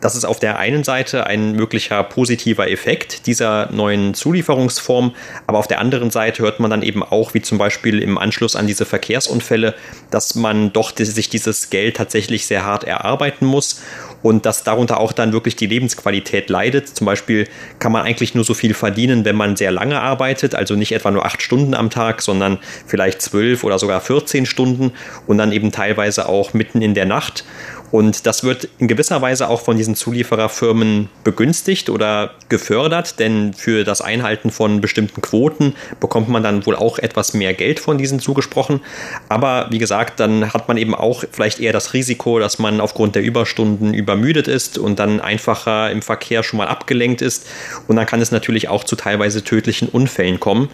Das 0.00 0.16
ist 0.16 0.24
auf 0.24 0.38
der 0.38 0.58
einen 0.58 0.82
Seite 0.82 1.26
ein 1.26 1.52
möglicher 1.52 2.02
positiver 2.02 2.70
Effekt 2.70 3.26
dieser 3.26 3.70
neuen 3.70 4.14
Zulieferungsform, 4.14 5.14
aber 5.46 5.58
auf 5.58 5.68
der 5.68 5.78
anderen 5.78 6.10
Seite 6.10 6.42
hört 6.42 6.58
man 6.58 6.70
dann 6.70 6.82
eben 6.82 7.02
auch, 7.02 7.34
wie 7.34 7.42
zum 7.42 7.58
Beispiel 7.58 8.02
im 8.02 8.16
Anschluss 8.16 8.56
an 8.56 8.66
diese 8.66 8.86
Verkehrsunfälle, 8.86 9.74
dass 10.10 10.34
man 10.34 10.72
doch 10.72 10.92
sich 10.96 11.28
dieses 11.28 11.68
Geld 11.68 11.98
tatsächlich 11.98 12.46
sehr 12.46 12.64
hart 12.64 12.84
erarbeiten 12.84 13.44
muss 13.44 13.82
und 14.22 14.46
dass 14.46 14.64
darunter 14.64 15.00
auch 15.00 15.12
dann 15.12 15.32
wirklich 15.32 15.56
die 15.56 15.66
Lebensqualität 15.66 16.50
leidet. 16.50 16.88
Zum 16.88 17.06
Beispiel 17.06 17.48
kann 17.78 17.92
man 17.92 18.02
eigentlich 18.02 18.34
nur 18.34 18.44
so 18.44 18.54
viel 18.54 18.74
verdienen, 18.74 19.24
wenn 19.24 19.36
man 19.36 19.56
sehr 19.56 19.70
lange 19.70 20.00
arbeitet, 20.00 20.54
also 20.54 20.74
nicht 20.74 20.92
etwa 20.92 21.10
nur 21.10 21.24
acht 21.24 21.42
Stunden 21.42 21.74
am 21.74 21.90
Tag, 21.90 22.22
sondern 22.22 22.58
vielleicht 22.86 23.22
zwölf 23.22 23.64
oder 23.64 23.78
sogar 23.78 24.00
14 24.00 24.46
Stunden 24.46 24.92
und 25.26 25.38
dann 25.38 25.52
eben 25.52 25.72
teilweise 25.72 26.28
auch 26.28 26.52
mitten 26.52 26.82
in 26.82 26.94
der 26.94 27.06
Nacht. 27.06 27.44
Und 27.90 28.26
das 28.26 28.44
wird 28.44 28.68
in 28.78 28.88
gewisser 28.88 29.20
Weise 29.20 29.48
auch 29.48 29.60
von 29.60 29.76
diesen 29.76 29.94
Zuliefererfirmen 29.94 31.08
begünstigt 31.24 31.90
oder 31.90 32.30
gefördert, 32.48 33.18
denn 33.18 33.52
für 33.52 33.84
das 33.84 34.00
Einhalten 34.00 34.50
von 34.50 34.80
bestimmten 34.80 35.22
Quoten 35.22 35.74
bekommt 35.98 36.28
man 36.28 36.42
dann 36.42 36.64
wohl 36.66 36.76
auch 36.76 36.98
etwas 36.98 37.34
mehr 37.34 37.52
Geld 37.54 37.80
von 37.80 37.98
diesen 37.98 38.20
zugesprochen. 38.20 38.80
Aber 39.28 39.66
wie 39.70 39.78
gesagt, 39.78 40.20
dann 40.20 40.52
hat 40.52 40.68
man 40.68 40.76
eben 40.76 40.94
auch 40.94 41.24
vielleicht 41.32 41.60
eher 41.60 41.72
das 41.72 41.92
Risiko, 41.92 42.38
dass 42.38 42.58
man 42.58 42.80
aufgrund 42.80 43.14
der 43.14 43.22
Überstunden 43.22 43.92
übermüdet 43.92 44.46
ist 44.46 44.78
und 44.78 44.98
dann 44.98 45.20
einfacher 45.20 45.90
im 45.90 46.02
Verkehr 46.02 46.42
schon 46.42 46.58
mal 46.58 46.68
abgelenkt 46.68 47.22
ist. 47.22 47.46
Und 47.88 47.96
dann 47.96 48.06
kann 48.06 48.20
es 48.20 48.30
natürlich 48.30 48.68
auch 48.68 48.84
zu 48.84 48.96
teilweise 48.96 49.42
tödlichen 49.42 49.88
Unfällen 49.88 50.38
kommen. 50.38 50.68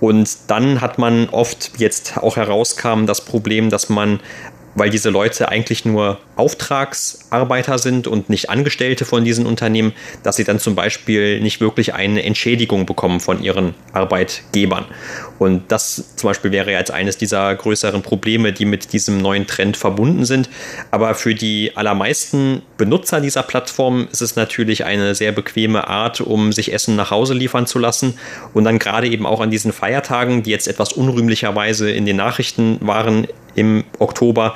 Und 0.00 0.28
dann 0.48 0.80
hat 0.80 0.98
man 0.98 1.28
oft 1.30 1.72
jetzt 1.78 2.18
auch 2.18 2.36
herauskam 2.36 3.06
das 3.06 3.24
Problem, 3.24 3.70
dass 3.70 3.88
man 3.88 4.20
weil 4.78 4.90
diese 4.90 5.10
Leute 5.10 5.48
eigentlich 5.48 5.84
nur 5.84 6.18
Auftragsarbeiter 6.36 7.78
sind 7.78 8.06
und 8.06 8.30
nicht 8.30 8.50
Angestellte 8.50 9.04
von 9.04 9.24
diesen 9.24 9.46
Unternehmen, 9.46 9.92
dass 10.22 10.36
sie 10.36 10.44
dann 10.44 10.58
zum 10.58 10.74
Beispiel 10.74 11.40
nicht 11.40 11.60
wirklich 11.60 11.94
eine 11.94 12.22
Entschädigung 12.22 12.86
bekommen 12.86 13.20
von 13.20 13.42
ihren 13.42 13.74
Arbeitgebern. 13.92 14.84
Und 15.38 15.70
das 15.70 16.16
zum 16.16 16.30
Beispiel 16.30 16.50
wäre 16.50 16.72
jetzt 16.72 16.90
eines 16.90 17.16
dieser 17.16 17.54
größeren 17.54 18.02
Probleme, 18.02 18.52
die 18.52 18.64
mit 18.64 18.92
diesem 18.92 19.18
neuen 19.18 19.46
Trend 19.46 19.76
verbunden 19.76 20.24
sind. 20.24 20.48
Aber 20.90 21.14
für 21.14 21.34
die 21.34 21.76
allermeisten 21.76 22.62
Benutzer 22.76 23.20
dieser 23.20 23.42
Plattform 23.42 24.08
ist 24.10 24.20
es 24.20 24.36
natürlich 24.36 24.84
eine 24.84 25.14
sehr 25.14 25.32
bequeme 25.32 25.86
Art, 25.86 26.20
um 26.20 26.52
sich 26.52 26.72
Essen 26.72 26.96
nach 26.96 27.10
Hause 27.10 27.34
liefern 27.34 27.66
zu 27.66 27.78
lassen. 27.78 28.18
Und 28.52 28.64
dann 28.64 28.78
gerade 28.78 29.08
eben 29.08 29.26
auch 29.26 29.40
an 29.40 29.50
diesen 29.50 29.72
Feiertagen, 29.72 30.42
die 30.42 30.50
jetzt 30.50 30.68
etwas 30.68 30.92
unrühmlicherweise 30.92 31.90
in 31.90 32.06
den 32.06 32.16
Nachrichten 32.16 32.78
waren 32.80 33.28
im 33.58 33.84
Oktober, 33.98 34.54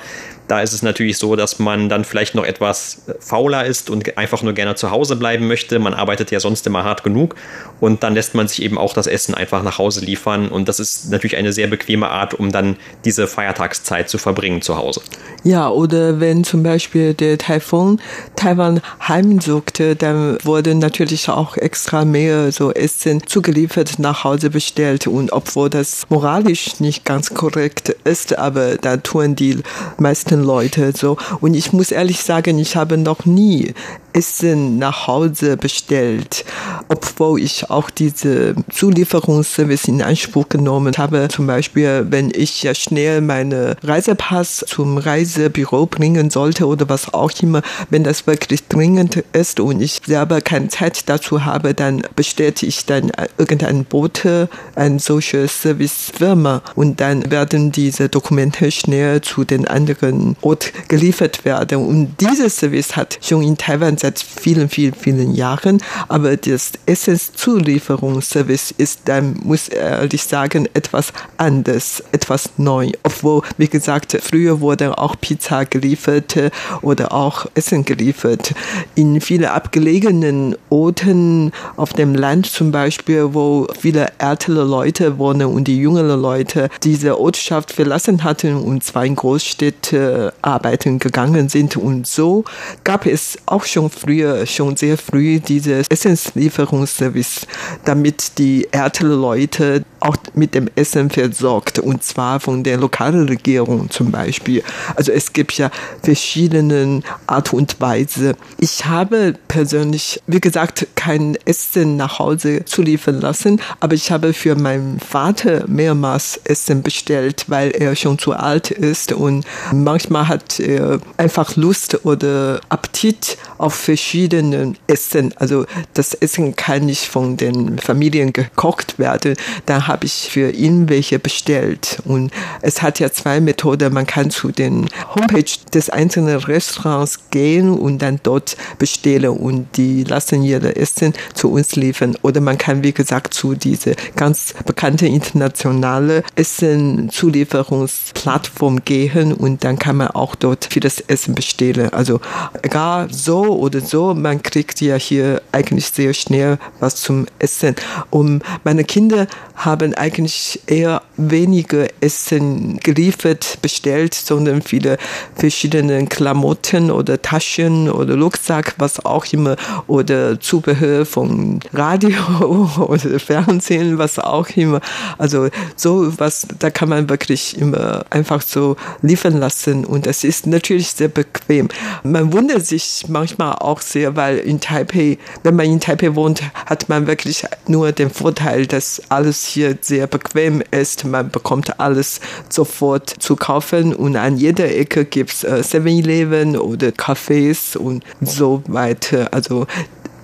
Da 0.48 0.60
ist 0.60 0.72
es 0.72 0.82
natürlich 0.82 1.18
so, 1.18 1.36
dass 1.36 1.58
man 1.58 1.88
dann 1.88 2.04
vielleicht 2.04 2.34
noch 2.34 2.44
etwas 2.44 3.02
fauler 3.20 3.64
ist 3.64 3.90
und 3.90 4.16
einfach 4.18 4.42
nur 4.42 4.52
gerne 4.52 4.74
zu 4.74 4.90
Hause 4.90 5.16
bleiben 5.16 5.46
möchte. 5.46 5.78
Man 5.78 5.94
arbeitet 5.94 6.30
ja 6.30 6.40
sonst 6.40 6.66
immer 6.66 6.84
hart 6.84 7.04
genug 7.04 7.36
und 7.80 8.02
dann 8.02 8.14
lässt 8.14 8.34
man 8.34 8.48
sich 8.48 8.62
eben 8.62 8.78
auch 8.78 8.94
das 8.94 9.06
Essen 9.06 9.34
einfach 9.34 9.62
nach 9.62 9.78
Hause 9.78 10.04
liefern 10.04 10.48
und 10.48 10.68
das 10.68 10.80
ist 10.80 11.10
natürlich 11.10 11.36
eine 11.36 11.52
sehr 11.52 11.68
bequeme 11.68 12.08
Art, 12.08 12.34
um 12.34 12.52
dann 12.52 12.76
diese 13.04 13.26
Feiertagszeit 13.26 14.08
zu 14.08 14.18
verbringen 14.18 14.62
zu 14.62 14.76
Hause. 14.76 15.00
Ja, 15.44 15.68
oder 15.68 16.20
wenn 16.20 16.44
zum 16.44 16.62
Beispiel 16.62 17.14
der 17.14 17.38
Taifun 17.38 18.00
Taiwan 18.36 18.80
heimsuchte, 19.06 19.96
dann 19.96 20.38
wurde 20.44 20.74
natürlich 20.74 21.28
auch 21.28 21.56
extra 21.56 22.04
mehr 22.04 22.52
so 22.52 22.72
Essen 22.72 23.26
zugeliefert, 23.26 23.98
nach 23.98 24.24
Hause 24.24 24.50
bestellt 24.50 25.06
und 25.06 25.32
obwohl 25.32 25.70
das 25.70 26.02
moralisch 26.08 26.80
nicht 26.80 27.04
ganz 27.04 27.34
korrekt 27.34 27.90
ist, 28.04 28.38
aber 28.38 28.76
da 28.76 28.96
tun 28.98 29.34
die 29.34 29.58
meisten 29.98 30.31
Leute 30.40 30.92
so. 30.96 31.16
Und 31.40 31.54
ich 31.54 31.72
muss 31.72 31.90
ehrlich 31.90 32.22
sagen, 32.22 32.58
ich 32.58 32.76
habe 32.76 32.96
noch 32.96 33.24
nie 33.24 33.74
Essen 34.12 34.78
nach 34.78 35.06
Hause 35.06 35.56
bestellt, 35.56 36.44
obwohl 36.88 37.40
ich 37.40 37.70
auch 37.70 37.90
diese 37.90 38.54
Zulieferungsservice 38.70 39.88
in 39.88 40.02
Anspruch 40.02 40.48
genommen 40.48 40.94
habe. 40.98 41.28
Zum 41.28 41.46
Beispiel, 41.46 42.06
wenn 42.10 42.30
ich 42.34 42.62
ja 42.62 42.74
schnell 42.74 43.20
meine 43.20 43.76
Reisepass 43.82 44.64
zum 44.66 44.98
Reisebüro 44.98 45.86
bringen 45.86 46.30
sollte 46.30 46.66
oder 46.66 46.88
was 46.88 47.12
auch 47.14 47.32
immer, 47.40 47.62
wenn 47.90 48.04
das 48.04 48.26
wirklich 48.26 48.68
dringend 48.68 49.24
ist 49.32 49.60
und 49.60 49.80
ich 49.80 50.00
selber 50.04 50.40
keine 50.40 50.68
Zeit 50.68 51.08
dazu 51.08 51.44
habe, 51.44 51.74
dann 51.74 52.02
bestellte 52.16 52.66
ich 52.66 52.86
dann 52.86 53.12
irgendein 53.38 53.84
Bote, 53.84 54.48
ein 54.74 54.98
solche 54.98 55.48
Servicefirma 55.48 56.62
und 56.74 57.00
dann 57.00 57.30
werden 57.30 57.72
diese 57.72 58.08
Dokumente 58.08 58.70
schnell 58.70 59.20
zu 59.20 59.44
den 59.44 59.66
anderen 59.66 60.36
Ort 60.42 60.72
geliefert 60.88 61.44
werden. 61.44 61.86
Und 61.86 62.16
dieses 62.20 62.56
Service 62.58 62.96
hat 62.96 63.18
schon 63.22 63.42
in 63.42 63.56
Taiwan 63.56 63.96
seit 64.02 64.18
vielen, 64.18 64.68
vielen, 64.68 64.94
vielen 64.94 65.34
Jahren. 65.34 65.80
Aber 66.08 66.36
das 66.36 66.72
Essenszulieferungsservice 66.86 68.74
ist 68.76 69.02
dann, 69.04 69.38
muss 69.44 69.68
ich 69.68 69.76
ehrlich 69.76 70.24
sagen, 70.24 70.68
etwas 70.74 71.12
anders, 71.36 72.02
etwas 72.12 72.50
neu. 72.56 72.90
Obwohl, 73.04 73.42
wie 73.56 73.68
gesagt, 73.68 74.18
früher 74.20 74.60
wurde 74.60 74.98
auch 74.98 75.14
Pizza 75.20 75.64
geliefert 75.64 76.36
oder 76.82 77.12
auch 77.12 77.46
Essen 77.54 77.84
geliefert. 77.84 78.54
In 78.96 79.20
vielen 79.20 79.46
abgelegenen 79.46 80.56
Orten 80.68 81.52
auf 81.76 81.92
dem 81.92 82.14
Land 82.14 82.46
zum 82.46 82.72
Beispiel, 82.72 83.34
wo 83.34 83.68
viele 83.78 84.12
ältere 84.18 84.64
Leute 84.64 85.18
wohnen 85.18 85.46
und 85.46 85.68
die 85.68 85.78
jüngeren 85.78 86.20
Leute 86.20 86.68
diese 86.82 87.20
Ortschaft 87.20 87.72
verlassen 87.72 88.24
hatten 88.24 88.56
und 88.56 88.82
zwar 88.82 89.06
in 89.06 89.14
Großstädte 89.14 90.32
arbeiten 90.42 90.98
gegangen 90.98 91.48
sind. 91.48 91.76
Und 91.76 92.06
so 92.08 92.44
gab 92.82 93.06
es 93.06 93.38
auch 93.46 93.64
schon 93.64 93.91
früher, 93.92 94.46
schon 94.46 94.76
sehr 94.76 94.98
früh 94.98 95.38
dieses 95.38 95.86
Essenslieferungsservice, 95.88 97.46
damit 97.84 98.38
die 98.38 98.66
älteren 98.72 99.20
Leute 99.20 99.84
auch 100.02 100.16
mit 100.34 100.54
dem 100.54 100.68
Essen 100.74 101.10
versorgt 101.10 101.78
und 101.78 102.02
zwar 102.02 102.40
von 102.40 102.62
der 102.62 102.76
lokalen 102.76 103.28
Regierung 103.28 103.90
zum 103.90 104.10
Beispiel. 104.10 104.62
Also 104.96 105.12
es 105.12 105.32
gibt 105.32 105.52
ja 105.54 105.70
verschiedene 106.02 107.02
Art 107.26 107.52
und 107.52 107.80
Weise. 107.80 108.34
Ich 108.58 108.86
habe 108.86 109.34
persönlich, 109.48 110.20
wie 110.26 110.40
gesagt, 110.40 110.86
kein 110.96 111.36
Essen 111.44 111.96
nach 111.96 112.18
Hause 112.18 112.64
zuliefern 112.64 113.20
lassen, 113.20 113.60
aber 113.80 113.94
ich 113.94 114.10
habe 114.10 114.32
für 114.32 114.56
meinen 114.56 114.98
Vater 114.98 115.64
mehrmals 115.68 116.40
Essen 116.44 116.82
bestellt, 116.82 117.44
weil 117.48 117.70
er 117.70 117.94
schon 117.94 118.18
zu 118.18 118.32
alt 118.32 118.70
ist 118.70 119.12
und 119.12 119.44
manchmal 119.72 120.28
hat 120.28 120.58
er 120.58 121.00
einfach 121.16 121.56
Lust 121.56 122.04
oder 122.04 122.60
Appetit 122.68 123.36
auf 123.58 123.74
verschiedene 123.74 124.74
Essen. 124.86 125.32
Also 125.36 125.66
das 125.94 126.14
Essen 126.14 126.56
kann 126.56 126.86
nicht 126.86 127.06
von 127.06 127.36
den 127.36 127.78
Familien 127.78 128.32
gekocht 128.32 128.98
werden. 128.98 129.36
Da 129.66 129.86
habe 129.92 130.06
ich 130.06 130.28
für 130.30 130.50
ihn 130.50 130.88
welche 130.88 131.18
bestellt. 131.18 131.98
Und 132.06 132.32
es 132.62 132.80
hat 132.80 132.98
ja 132.98 133.12
zwei 133.12 133.40
Methoden. 133.40 133.92
Man 133.92 134.06
kann 134.06 134.30
zu 134.30 134.50
den 134.50 134.88
Homepage 135.14 135.44
des 135.74 135.90
einzelnen 135.90 136.38
Restaurants 136.38 137.28
gehen 137.30 137.68
und 137.70 137.98
dann 137.98 138.20
dort 138.22 138.56
bestellen 138.78 139.36
und 139.36 139.76
die 139.76 140.04
lassen 140.04 140.42
ihre 140.42 140.76
Essen 140.76 141.12
zu 141.34 141.52
uns 141.52 141.76
liefern. 141.76 142.16
Oder 142.22 142.40
man 142.40 142.56
kann, 142.56 142.82
wie 142.82 142.92
gesagt, 142.92 143.34
zu 143.34 143.54
diese 143.54 143.94
ganz 144.16 144.54
bekannte 144.64 145.06
internationale 145.06 146.22
Essen-Zulieferungsplattform 146.36 148.82
gehen 148.86 149.34
und 149.34 149.62
dann 149.62 149.78
kann 149.78 149.96
man 149.96 150.08
auch 150.08 150.34
dort 150.34 150.68
für 150.70 150.80
das 150.80 151.00
Essen 151.00 151.34
bestellen. 151.34 151.92
Also 151.92 152.22
egal 152.62 153.12
so 153.12 153.58
oder 153.58 153.82
so, 153.82 154.14
man 154.14 154.42
kriegt 154.42 154.80
ja 154.80 154.96
hier 154.96 155.42
eigentlich 155.52 155.88
sehr 155.88 156.14
schnell 156.14 156.56
was 156.80 156.96
zum 156.96 157.26
Essen. 157.38 157.76
Und 158.08 158.42
meine 158.64 158.84
Kinder 158.84 159.26
haben 159.54 159.81
eigentlich 159.90 160.60
eher 160.66 161.02
weniger 161.16 161.86
Essen 162.00 162.78
geliefert, 162.80 163.58
bestellt, 163.62 164.14
sondern 164.14 164.62
viele 164.62 164.98
verschiedene 165.34 166.06
Klamotten 166.06 166.90
oder 166.90 167.20
Taschen 167.20 167.90
oder 167.90 168.16
Rucksack, 168.16 168.74
was 168.78 169.04
auch 169.04 169.24
immer, 169.32 169.56
oder 169.86 170.40
Zubehör 170.40 171.04
von 171.04 171.60
Radio 171.72 172.10
oder 172.78 173.18
Fernsehen, 173.18 173.98
was 173.98 174.18
auch 174.18 174.48
immer. 174.56 174.80
Also 175.18 175.48
so 175.76 176.12
was, 176.18 176.46
da 176.58 176.70
kann 176.70 176.88
man 176.88 177.08
wirklich 177.10 177.58
immer 177.58 178.04
einfach 178.10 178.42
so 178.42 178.76
liefern 179.02 179.38
lassen 179.38 179.84
und 179.84 180.06
es 180.06 180.24
ist 180.24 180.46
natürlich 180.46 180.90
sehr 180.92 181.08
bequem. 181.08 181.68
Man 182.02 182.32
wundert 182.32 182.64
sich 182.66 183.06
manchmal 183.08 183.56
auch 183.56 183.80
sehr, 183.80 184.16
weil 184.16 184.38
in 184.38 184.60
Taipei, 184.60 185.18
wenn 185.42 185.56
man 185.56 185.66
in 185.66 185.80
Taipei 185.80 186.14
wohnt, 186.14 186.42
hat 186.66 186.88
man 186.88 187.06
wirklich 187.06 187.44
nur 187.66 187.92
den 187.92 188.10
Vorteil, 188.10 188.66
dass 188.66 189.02
alles 189.08 189.44
hier 189.44 189.71
sehr 189.80 190.06
bequem 190.06 190.62
ist. 190.70 191.04
Man 191.04 191.30
bekommt 191.30 191.80
alles 191.80 192.20
sofort 192.48 193.08
zu 193.08 193.36
kaufen 193.36 193.94
und 193.94 194.16
an 194.16 194.36
jeder 194.36 194.74
Ecke 194.74 195.04
gibt 195.04 195.32
es 195.32 195.44
7-Eleven 195.46 196.54
äh, 196.54 196.58
oder 196.58 196.88
Cafés 196.88 197.76
und 197.76 198.04
so 198.20 198.62
weiter. 198.66 199.28
Also 199.32 199.66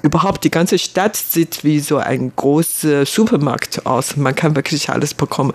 überhaupt 0.03 0.45
die 0.45 0.51
ganze 0.51 0.79
Stadt 0.79 1.17
sieht 1.17 1.65
wie 1.65 1.81
so 1.81 1.99
ein 1.99 2.33
großer 2.35 3.07
Supermarkt 3.07 3.87
aus. 3.87 4.17
Man 4.17 4.35
kann 4.35 4.57
wirklich 4.57 4.91
alles 4.91 5.15
bekommen. 5.15 5.53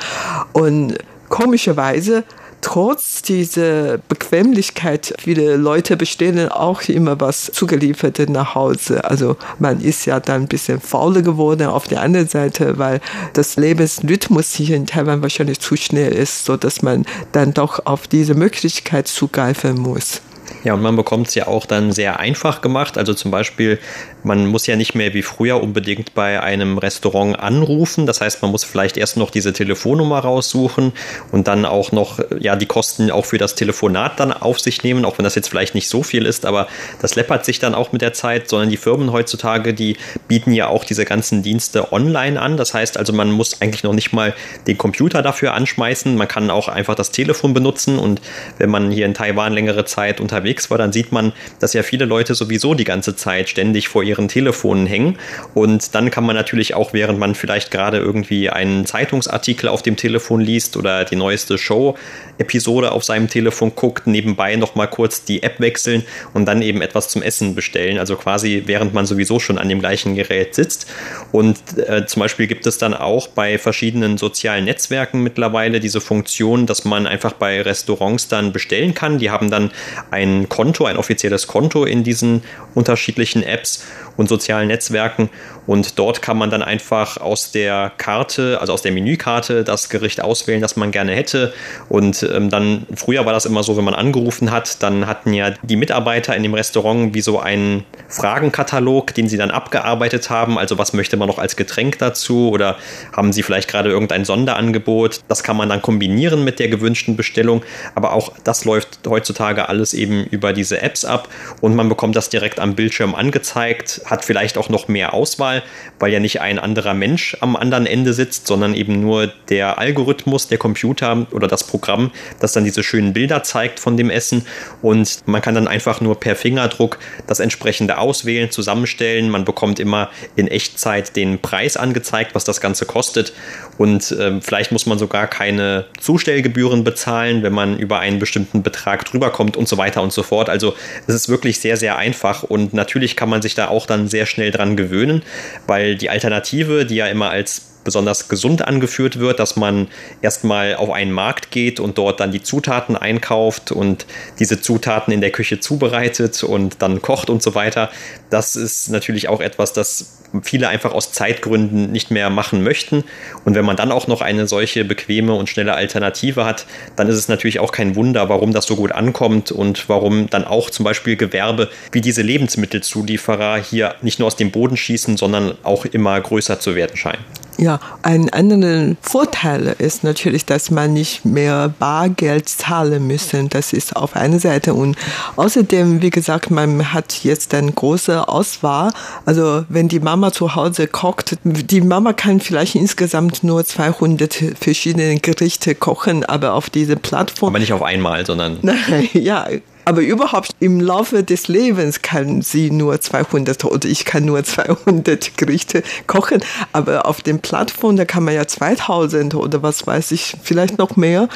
Und 0.53 0.97
komischerweise 1.29 2.23
trotz 2.63 3.21
dieser 3.21 3.99
Bequemlichkeit, 3.99 5.13
viele 5.19 5.57
Leute 5.57 5.97
bestellen 5.97 6.49
auch 6.49 6.81
immer 6.83 7.19
was 7.19 7.51
zugeliefert 7.51 8.29
nach 8.29 8.55
Hause. 8.55 9.03
Also 9.03 9.35
man 9.59 9.81
ist 9.81 10.05
ja 10.05 10.19
dann 10.19 10.43
ein 10.43 10.47
bisschen 10.47 10.79
fauler 10.79 11.21
geworden 11.21 11.67
auf 11.67 11.87
der 11.87 12.01
anderen 12.01 12.27
Seite, 12.27 12.79
weil 12.79 13.01
das 13.33 13.57
Lebensrhythmus 13.57 14.53
hier 14.53 14.77
in 14.77 14.87
Taiwan 14.87 15.21
wahrscheinlich 15.21 15.59
zu 15.59 15.75
schnell 15.75 16.13
ist, 16.13 16.45
so 16.45 16.57
dass 16.57 16.81
man 16.81 17.05
dann 17.33 17.53
doch 17.53 17.85
auf 17.85 18.07
diese 18.07 18.33
Möglichkeit 18.33 19.07
zugreifen 19.07 19.77
muss. 19.77 20.21
Ja, 20.63 20.73
und 20.73 20.81
man 20.81 20.95
bekommt 20.95 21.27
es 21.27 21.35
ja 21.35 21.47
auch 21.47 21.65
dann 21.65 21.91
sehr 21.91 22.19
einfach 22.19 22.61
gemacht. 22.61 22.97
Also 22.97 23.13
zum 23.13 23.31
Beispiel, 23.31 23.79
man 24.23 24.45
muss 24.45 24.67
ja 24.67 24.75
nicht 24.75 24.95
mehr 24.95 25.13
wie 25.13 25.21
früher 25.21 25.61
unbedingt 25.61 26.13
bei 26.13 26.41
einem 26.41 26.77
Restaurant 26.77 27.39
anrufen. 27.39 28.05
Das 28.05 28.21
heißt, 28.21 28.41
man 28.41 28.51
muss 28.51 28.63
vielleicht 28.63 28.97
erst 28.97 29.17
noch 29.17 29.29
diese 29.29 29.53
Telefonnummer 29.53 30.19
raussuchen 30.19 30.93
und 31.31 31.47
dann 31.47 31.65
auch 31.65 31.91
noch 31.91 32.19
ja 32.39 32.55
die 32.55 32.65
Kosten 32.65 33.11
auch 33.11 33.25
für 33.25 33.37
das 33.37 33.55
Telefonat 33.55 34.19
dann 34.19 34.31
auf 34.31 34.59
sich 34.59 34.83
nehmen, 34.83 35.05
auch 35.05 35.17
wenn 35.17 35.23
das 35.23 35.35
jetzt 35.35 35.49
vielleicht 35.49 35.75
nicht 35.75 35.89
so 35.89 36.03
viel 36.03 36.25
ist, 36.25 36.45
aber 36.45 36.67
das 37.01 37.15
läppert 37.15 37.45
sich 37.45 37.59
dann 37.59 37.75
auch 37.75 37.91
mit 37.91 38.01
der 38.01 38.13
Zeit, 38.13 38.49
sondern 38.49 38.69
die 38.69 38.77
Firmen 38.77 39.11
heutzutage, 39.11 39.73
die 39.73 39.97
bieten 40.27 40.53
ja 40.53 40.67
auch 40.67 40.85
diese 40.85 41.05
ganzen 41.05 41.43
Dienste 41.43 41.91
online 41.91 42.41
an. 42.41 42.57
Das 42.57 42.73
heißt 42.73 42.97
also, 42.97 43.11
man 43.13 43.31
muss 43.31 43.61
eigentlich 43.61 43.83
noch 43.83 43.93
nicht 43.93 44.13
mal 44.13 44.33
den 44.67 44.77
Computer 44.77 45.21
dafür 45.21 45.53
anschmeißen. 45.53 46.15
Man 46.15 46.27
kann 46.27 46.49
auch 46.49 46.67
einfach 46.67 46.95
das 46.95 47.11
Telefon 47.11 47.53
benutzen 47.53 47.99
und 47.99 48.21
wenn 48.57 48.69
man 48.69 48.91
hier 48.91 49.05
in 49.05 49.13
Taiwan 49.13 49.53
längere 49.53 49.85
Zeit 49.85 50.21
unterwegs 50.21 50.32
unterwegs 50.33 50.71
war, 50.71 50.77
dann 50.77 50.91
sieht 50.91 51.11
man, 51.11 51.31
dass 51.59 51.73
ja 51.73 51.83
viele 51.83 52.05
Leute 52.05 52.33
sowieso 52.33 52.73
die 52.73 52.83
ganze 52.83 53.15
Zeit 53.15 53.49
ständig 53.49 53.87
vor 53.87 54.03
ihren 54.03 54.27
Telefonen 54.27 54.87
hängen. 54.87 55.17
Und 55.53 55.93
dann 55.93 56.09
kann 56.09 56.25
man 56.25 56.35
natürlich 56.35 56.73
auch, 56.73 56.93
während 56.93 57.19
man 57.19 57.35
vielleicht 57.35 57.69
gerade 57.69 57.97
irgendwie 57.97 58.49
einen 58.49 58.85
Zeitungsartikel 58.85 59.69
auf 59.69 59.83
dem 59.83 59.95
Telefon 59.95 60.41
liest 60.41 60.75
oder 60.75 61.05
die 61.05 61.15
neueste 61.15 61.57
Show-Episode 61.57 62.91
auf 62.91 63.03
seinem 63.03 63.27
Telefon 63.27 63.73
guckt, 63.75 64.07
nebenbei 64.07 64.55
nochmal 64.55 64.89
kurz 64.89 65.23
die 65.23 65.43
App 65.43 65.59
wechseln 65.59 66.03
und 66.33 66.45
dann 66.45 66.61
eben 66.61 66.81
etwas 66.81 67.09
zum 67.09 67.21
Essen 67.21 67.53
bestellen. 67.53 67.99
Also 67.99 68.15
quasi 68.15 68.63
während 68.65 68.93
man 68.93 69.05
sowieso 69.05 69.39
schon 69.39 69.59
an 69.59 69.69
dem 69.69 69.79
gleichen 69.79 70.15
Gerät 70.15 70.55
sitzt. 70.55 70.91
Und 71.31 71.57
äh, 71.77 72.05
zum 72.07 72.21
Beispiel 72.21 72.47
gibt 72.47 72.65
es 72.65 72.79
dann 72.79 72.95
auch 72.95 73.27
bei 73.27 73.59
verschiedenen 73.59 74.17
sozialen 74.17 74.65
Netzwerken 74.65 75.21
mittlerweile 75.21 75.79
diese 75.79 76.01
Funktion, 76.01 76.65
dass 76.65 76.85
man 76.85 77.05
einfach 77.05 77.33
bei 77.33 77.61
Restaurants 77.61 78.27
dann 78.27 78.51
bestellen 78.51 78.93
kann. 78.95 79.19
Die 79.19 79.29
haben 79.29 79.51
dann 79.51 79.71
ein 80.09 80.22
Konto, 80.49 80.85
ein 80.85 80.97
offizielles 80.97 81.47
Konto 81.47 81.85
in 81.85 82.03
diesen 82.03 82.43
unterschiedlichen 82.73 83.43
Apps 83.43 83.85
und 84.17 84.29
sozialen 84.29 84.67
Netzwerken. 84.67 85.29
Und 85.65 85.97
dort 85.97 86.21
kann 86.21 86.37
man 86.37 86.49
dann 86.49 86.61
einfach 86.61 87.17
aus 87.17 87.51
der 87.51 87.91
Karte, 87.97 88.59
also 88.59 88.73
aus 88.73 88.81
der 88.81 88.91
Menükarte, 88.91 89.63
das 89.63 89.89
Gericht 89.89 90.21
auswählen, 90.21 90.61
das 90.61 90.75
man 90.75 90.91
gerne 90.91 91.13
hätte. 91.13 91.53
Und 91.89 92.23
ähm, 92.23 92.49
dann, 92.49 92.85
früher 92.93 93.25
war 93.25 93.33
das 93.33 93.45
immer 93.45 93.63
so, 93.63 93.77
wenn 93.77 93.85
man 93.85 93.93
angerufen 93.93 94.51
hat, 94.51 94.83
dann 94.83 95.07
hatten 95.07 95.33
ja 95.33 95.51
die 95.61 95.77
Mitarbeiter 95.77 96.35
in 96.35 96.43
dem 96.43 96.53
Restaurant 96.53 97.13
wie 97.13 97.21
so 97.21 97.39
einen 97.39 97.85
Fragenkatalog, 98.09 99.13
den 99.13 99.29
sie 99.29 99.37
dann 99.37 99.51
abgearbeitet 99.51 100.29
haben. 100.29 100.57
Also 100.57 100.77
was 100.77 100.93
möchte 100.93 101.15
man 101.15 101.27
noch 101.27 101.39
als 101.39 101.55
Getränk 101.55 101.97
dazu 101.99 102.49
oder 102.49 102.77
haben 103.15 103.31
sie 103.31 103.43
vielleicht 103.43 103.69
gerade 103.69 103.89
irgendein 103.89 104.25
Sonderangebot? 104.25 105.21
Das 105.29 105.43
kann 105.43 105.55
man 105.55 105.69
dann 105.69 105.81
kombinieren 105.81 106.43
mit 106.43 106.59
der 106.59 106.67
gewünschten 106.67 107.15
Bestellung. 107.15 107.63
Aber 107.95 108.13
auch 108.13 108.33
das 108.43 108.65
läuft 108.65 108.99
heutzutage 109.07 109.69
alles 109.69 109.93
eben 109.93 110.25
über 110.25 110.51
diese 110.51 110.81
Apps 110.81 111.05
ab 111.05 111.29
und 111.61 111.75
man 111.75 111.87
bekommt 111.87 112.15
das 112.15 112.29
direkt 112.29 112.59
am 112.59 112.75
Bildschirm 112.75 113.15
angezeigt, 113.15 114.01
hat 114.05 114.25
vielleicht 114.25 114.57
auch 114.57 114.69
noch 114.69 114.87
mehr 114.87 115.13
Auswahl 115.13 115.63
weil 116.03 116.11
ja 116.11 116.19
nicht 116.19 116.41
ein 116.41 116.59
anderer 116.59 116.93
Mensch 116.93 117.37
am 117.39 117.55
anderen 117.55 117.85
Ende 117.85 118.13
sitzt, 118.13 118.47
sondern 118.47 118.73
eben 118.73 118.99
nur 118.99 119.31
der 119.47 119.77
Algorithmus, 119.77 120.49
der 120.49 120.57
Computer 120.57 121.25
oder 121.31 121.47
das 121.47 121.63
Programm, 121.63 122.11
das 122.41 122.51
dann 122.51 122.65
diese 122.65 122.83
schönen 122.83 123.13
Bilder 123.13 123.43
zeigt 123.43 123.79
von 123.79 123.95
dem 123.95 124.09
Essen. 124.09 124.45
Und 124.81 125.25
man 125.27 125.41
kann 125.41 125.55
dann 125.55 125.65
einfach 125.65 126.01
nur 126.01 126.19
per 126.19 126.35
Fingerdruck 126.35 126.99
das 127.25 127.39
entsprechende 127.39 127.99
auswählen, 127.99 128.51
zusammenstellen. 128.51 129.29
Man 129.29 129.45
bekommt 129.45 129.79
immer 129.79 130.09
in 130.35 130.49
Echtzeit 130.49 131.15
den 131.15 131.39
Preis 131.39 131.77
angezeigt, 131.77 132.35
was 132.35 132.43
das 132.43 132.59
Ganze 132.59 132.85
kostet. 132.85 133.31
Und 133.77 134.11
äh, 134.11 134.41
vielleicht 134.41 134.73
muss 134.73 134.85
man 134.85 134.99
sogar 134.99 135.27
keine 135.27 135.85
Zustellgebühren 136.01 136.83
bezahlen, 136.83 137.43
wenn 137.43 137.53
man 137.53 137.79
über 137.79 137.99
einen 137.99 138.19
bestimmten 138.19 138.61
Betrag 138.61 139.05
drüber 139.05 139.29
kommt 139.29 139.55
und 139.55 139.69
so 139.69 139.77
weiter 139.77 140.01
und 140.01 140.11
so 140.11 140.21
fort. 140.21 140.49
Also 140.49 140.75
es 141.07 141.15
ist 141.15 141.29
wirklich 141.29 141.61
sehr, 141.61 141.77
sehr 141.77 141.97
einfach 141.97 142.43
und 142.43 142.73
natürlich 142.73 143.15
kann 143.15 143.29
man 143.29 143.41
sich 143.41 143.55
da 143.55 143.69
auch 143.69 143.85
dann 143.85 143.92
sehr 144.07 144.25
schnell 144.25 144.51
dran 144.51 144.75
gewöhnen 144.77 145.23
weil 145.67 145.95
die 145.95 146.09
Alternative, 146.09 146.85
die 146.85 146.95
ja 146.95 147.07
immer 147.07 147.29
als 147.29 147.61
besonders 147.83 148.29
gesund 148.29 148.65
angeführt 148.65 149.19
wird, 149.19 149.39
dass 149.39 149.57
man 149.57 149.87
erstmal 150.21 150.75
auf 150.75 150.89
einen 150.89 151.11
Markt 151.11 151.51
geht 151.51 151.81
und 151.81 151.97
dort 151.97 152.21
dann 152.21 152.31
die 152.31 152.41
Zutaten 152.41 152.95
einkauft 152.95 153.73
und 153.73 154.05
diese 154.39 154.61
Zutaten 154.61 155.11
in 155.13 155.19
der 155.19 155.31
Küche 155.31 155.59
zubereitet 155.59 156.43
und 156.43 156.81
dann 156.81 157.01
kocht 157.01 157.29
und 157.29 157.43
so 157.43 157.55
weiter. 157.55 157.89
Das 158.29 158.55
ist 158.55 158.89
natürlich 158.89 159.27
auch 159.27 159.41
etwas, 159.41 159.73
das 159.73 160.22
viele 160.41 160.67
einfach 160.67 160.93
aus 160.93 161.11
Zeitgründen 161.11 161.91
nicht 161.91 162.11
mehr 162.11 162.29
machen 162.29 162.63
möchten. 162.63 163.03
Und 163.45 163.55
wenn 163.55 163.65
man 163.65 163.75
dann 163.75 163.91
auch 163.91 164.07
noch 164.07 164.21
eine 164.21 164.47
solche 164.47 164.85
bequeme 164.85 165.33
und 165.33 165.49
schnelle 165.49 165.73
Alternative 165.73 166.45
hat, 166.45 166.65
dann 166.95 167.07
ist 167.07 167.17
es 167.17 167.27
natürlich 167.27 167.59
auch 167.59 167.71
kein 167.71 167.95
Wunder, 167.95 168.29
warum 168.29 168.53
das 168.53 168.65
so 168.65 168.75
gut 168.75 168.91
ankommt 168.91 169.51
und 169.51 169.87
warum 169.89 170.29
dann 170.29 170.45
auch 170.45 170.69
zum 170.69 170.83
Beispiel 170.83 171.15
Gewerbe 171.15 171.69
wie 171.91 172.01
diese 172.01 172.21
Lebensmittelzulieferer 172.21 173.57
hier 173.57 173.95
nicht 174.01 174.19
nur 174.19 174.27
aus 174.27 174.35
dem 174.35 174.51
Boden 174.51 174.77
schießen, 174.77 175.17
sondern 175.17 175.55
auch 175.63 175.85
immer 175.85 176.19
größer 176.19 176.59
zu 176.59 176.75
werden 176.75 176.97
scheinen. 176.97 177.23
Ja, 177.63 177.79
ein 178.01 178.29
anderer 178.29 178.97
Vorteil 179.01 179.73
ist 179.79 180.03
natürlich, 180.03 180.45
dass 180.45 180.69
man 180.69 180.91
nicht 180.91 181.23
mehr 181.23 181.73
Bargeld 181.79 182.49
zahlen 182.49 183.07
müssen. 183.07 183.47
Das 183.47 183.71
ist 183.71 183.95
auf 183.95 184.17
einer 184.17 184.39
Seite. 184.39 184.73
Und 184.73 184.97
außerdem, 185.37 186.01
wie 186.01 186.09
gesagt, 186.09 186.51
man 186.51 186.91
hat 186.91 187.23
jetzt 187.23 187.53
eine 187.53 187.71
große 187.71 188.27
Auswahl. 188.27 188.91
Also 189.25 189.63
wenn 189.69 189.87
die 189.87 190.01
Mama 190.01 190.33
zu 190.33 190.55
Hause 190.55 190.87
kocht, 190.87 191.37
die 191.45 191.79
Mama 191.79 192.11
kann 192.11 192.41
vielleicht 192.41 192.75
insgesamt 192.75 193.45
nur 193.45 193.63
200 193.63 194.43
verschiedene 194.59 195.17
Gerichte 195.21 195.73
kochen, 195.73 196.25
aber 196.25 196.55
auf 196.55 196.69
diese 196.69 196.97
Plattform. 196.97 197.53
Aber 197.53 197.59
nicht 197.59 197.71
auf 197.71 197.81
einmal, 197.81 198.25
sondern. 198.25 198.57
Nein, 198.61 199.07
ja, 199.13 199.47
aber 199.85 200.01
überhaupt 200.01 200.55
im 200.59 200.79
Laufe 200.79 201.23
des 201.23 201.47
Lebens 201.47 202.01
kann 202.01 202.41
sie 202.41 202.71
nur 202.71 202.99
200 202.99 203.65
oder 203.65 203.87
ich 203.87 204.05
kann 204.05 204.25
nur 204.25 204.43
200 204.43 205.37
Gerichte 205.37 205.83
kochen. 206.07 206.43
Aber 206.71 207.05
auf 207.05 207.21
den 207.21 207.39
Plattformen, 207.39 207.97
da 207.97 208.05
kann 208.05 208.23
man 208.23 208.33
ja 208.33 208.47
2000 208.47 209.35
oder 209.35 209.61
was 209.63 209.85
weiß 209.85 210.11
ich, 210.11 210.35
vielleicht 210.43 210.77
noch 210.77 210.95
mehr. 210.95 211.27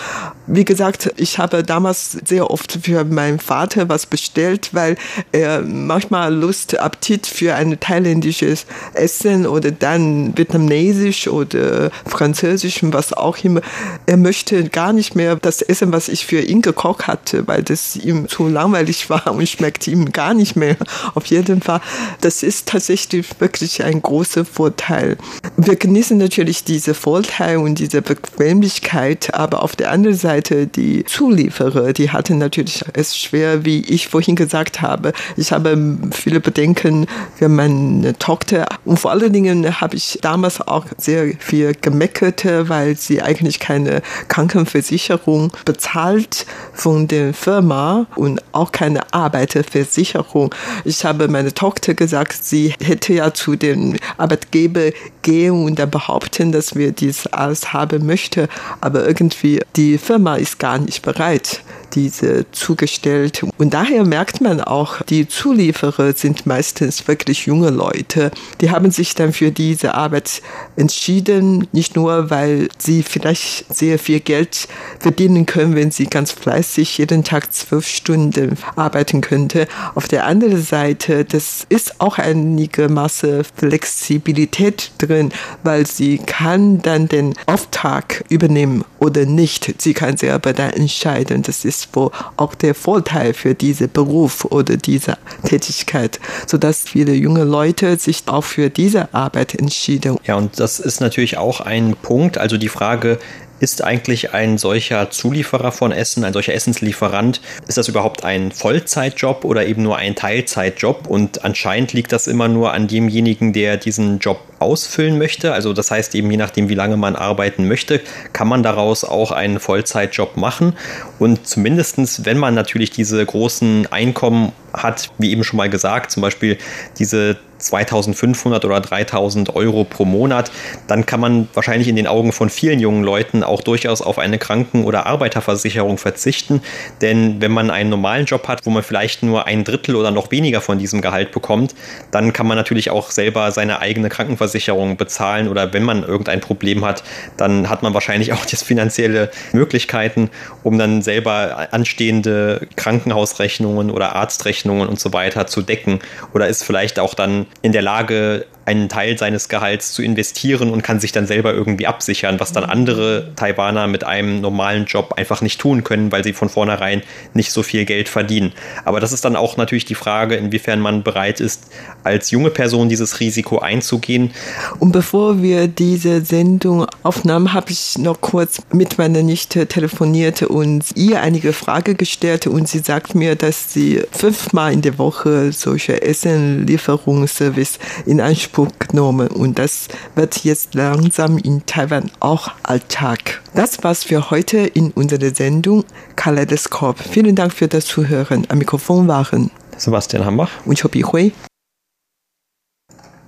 Wie 0.46 0.66
gesagt, 0.66 1.12
ich 1.18 1.40
habe 1.40 1.64
damals 1.64 2.18
sehr 2.26 2.50
oft 2.50 2.80
für 2.84 3.04
meinen 3.04 3.40
Vater 3.40 3.90
was 3.90 4.06
bestellt, 4.06 4.70
weil 4.74 4.96
er 5.32 5.62
manchmal 5.62 6.34
Lust, 6.34 6.80
Appetit 6.80 7.28
für 7.28 7.56
ein 7.56 7.80
thailändisches 7.80 8.66
Essen 8.94 9.46
oder 9.46 9.72
dann 9.72 10.38
vietnamesisch 10.38 11.28
oder 11.28 11.92
französisch, 12.06 12.80
was 12.84 13.14
auch 13.14 13.38
immer. 13.44 13.62
Er 14.06 14.18
möchte 14.18 14.70
gar 14.70 14.94
nicht 14.94 15.16
mehr 15.16 15.36
das 15.36 15.62
Essen, 15.62 15.92
was 15.92 16.08
ich 16.08 16.26
für 16.26 16.40
ihn 16.40 16.62
gekocht 16.62 17.08
hatte, 17.08 17.48
weil 17.48 17.64
das 17.64 17.96
ihm 17.96 18.28
zu 18.28 18.37
langweilig 18.46 19.10
war 19.10 19.34
und 19.34 19.48
schmeckt 19.48 19.88
ihm 19.88 20.12
gar 20.12 20.34
nicht 20.34 20.56
mehr. 20.56 20.78
Auf 21.16 21.26
jeden 21.28 21.62
Fall, 21.62 21.82
das 22.22 22.44
ist 22.44 22.68
tatsächlich 22.68 23.28
wirklich 23.40 23.84
ein 23.84 24.02
großer 24.02 24.46
Vorteil. 24.46 25.18
Wir 25.58 25.76
genießen 25.76 26.18
natürlich 26.18 26.64
diese 26.64 26.94
Vorteil 26.94 27.58
und 27.58 27.80
diese 27.80 28.02
Bequemlichkeit, 28.02 29.34
aber 29.34 29.64
auf 29.64 29.76
der 29.76 29.92
anderen 29.92 30.18
Seite 30.18 30.68
die 30.68 31.04
Zulieferer, 31.06 31.94
die 31.94 32.12
hatten 32.12 32.38
natürlich 32.38 32.84
es 32.94 33.18
schwer, 33.18 33.66
wie 33.66 33.82
ich 33.82 34.08
vorhin 34.08 34.36
gesagt 34.36 34.82
habe. 34.82 35.14
Ich 35.36 35.52
habe 35.52 35.98
viele 36.12 36.40
Bedenken 36.40 37.08
für 37.36 37.50
meine 37.50 38.18
Tochter 38.18 38.68
und 38.86 39.00
vor 39.00 39.12
allen 39.12 39.34
Dingen 39.34 39.82
habe 39.82 39.96
ich 39.96 40.20
damals 40.22 40.62
auch 40.62 40.86
sehr 40.98 41.34
viel 41.40 41.74
gemeckert, 41.80 42.46
weil 42.46 42.96
sie 42.98 43.22
eigentlich 43.22 43.60
keine 43.60 44.02
Krankenversicherung 44.28 45.52
bezahlt 45.66 46.46
von 46.74 47.08
der 47.08 47.34
Firma 47.34 48.08
und 48.28 48.44
auch 48.52 48.72
keine 48.72 49.02
Arbeiterversicherung. 49.14 50.54
Ich 50.86 51.06
habe 51.06 51.28
meine 51.28 51.54
Tochter 51.54 51.94
gesagt, 51.94 52.44
sie 52.44 52.74
hätte 52.82 53.14
ja 53.14 53.34
zu 53.34 53.56
dem 53.56 53.96
Arbeitgeber 54.18 54.92
gehen 55.22 55.64
und 55.66 55.80
dann 55.80 55.90
behaupten, 55.90 56.52
dass 56.52 56.76
wir 56.76 56.92
dies 56.92 57.28
alles 57.28 57.74
haben 57.74 58.06
möchte. 58.06 58.50
Aber 58.82 59.06
irgendwie 59.08 59.62
die 59.76 59.98
Firma 59.98 60.36
ist 60.36 60.60
gar 60.60 60.78
nicht 60.78 61.02
bereit, 61.02 61.62
diese 61.94 62.46
zugestellt. 62.52 63.44
Und 63.58 63.74
daher 63.74 64.06
merkt 64.06 64.42
man 64.42 64.62
auch, 64.62 65.02
die 65.04 65.28
Zulieferer 65.28 66.14
sind 66.14 66.46
meistens 66.46 67.08
wirklich 67.08 67.46
junge 67.46 67.70
Leute. 67.70 68.32
Die 68.62 68.72
haben 68.72 68.92
sich 68.92 69.16
dann 69.16 69.34
für 69.34 69.52
diese 69.52 69.96
Arbeit 69.96 70.42
entschieden, 70.76 71.68
nicht 71.72 71.96
nur, 71.96 72.30
weil 72.30 72.70
sie 72.78 73.04
vielleicht 73.04 73.74
sehr 73.74 74.00
viel 74.00 74.20
Geld 74.20 74.68
verdienen 75.00 75.46
können, 75.46 75.76
wenn 75.76 75.92
sie 75.92 76.06
ganz 76.06 76.32
fleißig 76.32 76.98
jeden 76.98 77.24
Tag 77.24 77.54
zwölf 77.54 77.88
Stunden 77.88 78.58
arbeiten 78.76 79.22
könnte. 79.22 79.68
Auf 79.96 80.08
der 80.08 80.26
anderen 80.26 80.62
Seite, 80.62 81.26
das 81.26 81.66
ist 81.70 82.00
auch 82.00 82.18
einige 82.18 82.90
Masse 82.90 83.44
Flexibilität 83.56 84.92
drin, 84.98 85.32
weil 85.64 85.86
sie 85.86 86.18
kann 86.18 86.82
dann 86.82 87.08
den 87.08 87.34
Auftrag 87.46 88.24
übernehmen 88.30 88.84
oder 89.00 89.26
nicht. 89.26 89.82
Sie 89.82 89.94
kann 89.94 90.18
selber 90.18 90.54
dann 90.54 90.72
entscheiden. 90.72 91.42
Das 91.44 91.66
ist 91.66 91.77
ist 91.78 91.90
wo 91.94 92.12
auch 92.38 92.56
der 92.56 92.76
Vorteil 92.76 93.34
für 93.34 93.54
diesen 93.54 93.92
Beruf 93.92 94.46
oder 94.46 94.78
diese 94.78 95.18
Tätigkeit, 95.44 96.20
sodass 96.46 96.82
viele 96.82 97.14
junge 97.14 97.44
Leute 97.44 97.98
sich 97.98 98.24
auch 98.28 98.44
für 98.44 98.70
diese 98.70 99.14
Arbeit 99.14 99.54
entschieden. 99.56 100.18
Ja, 100.26 100.36
und 100.36 100.60
das 100.60 100.80
ist 100.80 101.02
natürlich 101.02 101.38
auch 101.38 101.62
ein 101.62 101.96
Punkt. 102.02 102.38
Also 102.38 102.58
die 102.58 102.70
Frage, 102.70 103.20
ist 103.60 103.84
eigentlich 103.84 104.34
ein 104.34 104.58
solcher 104.58 105.10
Zulieferer 105.10 105.72
von 105.72 105.92
Essen, 105.92 106.24
ein 106.24 106.34
solcher 106.34 106.54
Essenslieferant, 106.54 107.42
ist 107.68 107.78
das 107.78 107.88
überhaupt 107.88 108.24
ein 108.24 108.52
Vollzeitjob 108.52 109.44
oder 109.46 109.66
eben 109.66 109.84
nur 109.84 109.98
ein 109.98 110.16
Teilzeitjob? 110.16 111.08
Und 111.08 111.44
anscheinend 111.44 111.94
liegt 111.94 112.12
das 112.12 112.28
immer 112.28 112.48
nur 112.48 112.74
an 112.74 112.88
demjenigen, 112.88 113.54
der 113.54 113.78
diesen 113.78 114.20
Job 114.20 114.40
ausfüllen 114.60 115.18
möchte. 115.18 115.54
Also 115.54 115.74
das 115.74 115.92
heißt 115.92 116.16
eben 116.16 116.30
je 116.32 116.38
nachdem, 116.38 116.70
wie 116.70 116.76
lange 116.76 116.98
man 116.98 117.16
arbeiten 117.16 117.68
möchte, 117.68 118.02
kann 118.34 118.48
man 118.48 118.64
daraus 118.64 119.04
auch 119.04 119.32
einen 119.32 119.60
Vollzeitjob 119.60 120.38
machen. 120.38 120.74
Und 121.20 121.48
zumindestens, 121.48 122.26
wenn 122.26 122.38
man 122.38 122.54
natürlich 122.54 122.92
diese 122.92 123.26
großen 123.26 123.88
Einkommen 123.92 124.52
hat, 124.78 125.12
wie 125.18 125.32
eben 125.32 125.44
schon 125.44 125.58
mal 125.58 125.70
gesagt, 125.70 126.12
zum 126.12 126.22
Beispiel 126.22 126.58
diese 126.98 127.38
2500 127.58 128.66
oder 128.66 128.80
3000 128.80 129.56
Euro 129.56 129.84
pro 129.84 130.06
Monat, 130.06 130.52
dann 130.88 131.06
kann 131.06 131.20
man 131.20 131.48
wahrscheinlich 131.54 131.88
in 131.88 131.96
den 131.96 132.08
Augen 132.08 132.32
von 132.32 132.50
vielen 132.50 132.80
jungen 132.80 133.04
Leuten 133.04 133.44
auch 133.44 133.62
durchaus 133.62 134.02
auf 134.02 134.20
eine 134.20 134.38
Kranken- 134.38 134.84
oder 134.84 135.06
Arbeiterversicherung 135.06 135.98
verzichten. 135.98 136.62
Denn 137.02 137.42
wenn 137.42 137.52
man 137.52 137.70
einen 137.70 137.90
normalen 137.90 138.26
Job 138.26 138.48
hat, 138.48 138.66
wo 138.66 138.70
man 138.70 138.84
vielleicht 138.84 139.24
nur 139.24 139.48
ein 139.48 139.64
Drittel 139.64 139.96
oder 139.96 140.12
noch 140.12 140.32
weniger 140.32 140.62
von 140.62 140.80
diesem 140.80 141.02
Gehalt 141.02 141.32
bekommt, 141.32 141.76
dann 142.12 142.34
kann 142.34 142.48
man 142.48 142.58
natürlich 142.58 142.90
auch 142.90 143.12
selber 143.12 143.52
seine 143.52 143.80
eigene 143.80 144.10
Krankenversicherung 144.10 144.98
bezahlen 144.98 145.48
oder 145.48 145.74
wenn 145.74 145.84
man 145.84 146.04
irgendein 146.04 146.42
Problem 146.42 146.86
hat, 146.86 147.04
dann 147.38 147.70
hat 147.70 147.84
man 147.84 147.94
wahrscheinlich 147.94 148.34
auch 148.34 148.46
das 148.46 148.64
finanzielle 148.64 149.32
Möglichkeiten, 149.54 150.30
um 150.64 150.78
dann 150.78 151.02
selber 151.02 151.68
anstehende 151.72 152.68
Krankenhausrechnungen 152.76 153.90
oder 153.90 154.16
Arztrechnungen 154.16 154.67
und 154.70 155.00
so 155.00 155.14
weiter 155.14 155.48
zu 155.48 155.62
decken 155.62 156.00
oder 156.34 156.48
ist 156.48 156.64
vielleicht 156.64 157.00
auch 157.00 157.14
dann 157.14 157.48
in 157.62 157.72
der 157.72 157.82
Lage, 157.82 158.46
einen 158.68 158.90
Teil 158.90 159.18
seines 159.18 159.48
Gehalts 159.48 159.94
zu 159.94 160.04
investieren 160.04 160.72
und 160.72 160.84
kann 160.84 161.00
sich 161.00 161.14
dann 161.14 161.26
selber 161.26 161.54
irgendwie 161.54 161.88
absichern, 161.88 162.38
was 162.42 162.52
dann 162.52 162.66
andere 162.66 163.32
Taiwaner 163.38 163.88
mit 163.88 164.04
einem 164.04 164.42
normalen 164.42 164.86
Job 164.86 165.14
einfach 165.16 165.42
nicht 165.42 165.62
tun 165.62 165.86
können, 165.86 166.12
weil 166.12 166.26
sie 166.26 166.34
von 166.34 166.50
vornherein 166.50 167.02
nicht 167.34 167.54
so 167.54 167.64
viel 167.64 167.86
Geld 167.86 168.10
verdienen. 168.10 168.52
Aber 168.84 169.00
das 169.00 169.14
ist 169.14 169.24
dann 169.24 169.38
auch 169.38 169.56
natürlich 169.56 169.86
die 169.86 169.96
Frage, 169.96 170.36
inwiefern 170.36 170.82
man 170.82 171.02
bereit 171.02 171.40
ist, 171.40 171.72
als 172.04 172.30
junge 172.32 172.50
Person 172.50 172.90
dieses 172.90 173.22
Risiko 173.22 173.60
einzugehen. 173.60 174.32
Und 174.80 174.92
bevor 174.92 175.42
wir 175.42 175.70
diese 175.70 176.20
Sendung 176.26 176.88
aufnahmen, 177.04 177.54
habe 177.54 177.72
ich 177.72 177.98
noch 177.98 178.20
kurz 178.20 178.62
mit 178.74 178.98
meiner 178.98 179.24
Nichte 179.24 179.68
telefoniert 179.68 180.42
und 180.42 180.84
ihr 180.96 181.22
einige 181.22 181.54
Fragen 181.54 181.96
gestellt 181.96 182.48
und 182.48 182.68
sie 182.68 182.80
sagt 182.80 183.16
mir, 183.16 183.38
dass 183.38 183.72
sie 183.72 184.02
fünfmal 184.12 184.74
in 184.74 184.82
der 184.82 184.98
Woche 184.98 185.54
solche 185.54 186.02
Essenlieferungsservice 186.02 187.80
in 188.06 188.20
Anspruch 188.58 188.80
genommen 188.80 189.28
und 189.28 189.60
das 189.60 189.88
wird 190.16 190.44
jetzt 190.44 190.74
langsam 190.74 191.38
in 191.38 191.66
Taiwan 191.66 192.10
auch 192.20 192.50
Alltag. 192.64 193.42
Das 193.54 193.84
war's 193.84 194.04
für 194.04 194.32
heute 194.32 194.58
in 194.58 194.92
unserer 194.92 195.34
Sendung 195.34 195.84
Kaleidoskop. 196.16 196.98
Vielen 197.00 197.36
Dank 197.36 197.54
für 197.54 197.68
das 197.68 197.86
Zuhören. 197.86 198.46
Am 198.50 198.58
Mikrofon 198.58 199.08
waren 199.08 199.52
Sebastian 199.78 200.26
Hambach 200.26 200.50
und 200.66 200.82
Chobi 200.82 201.02
Hui. 201.02 201.32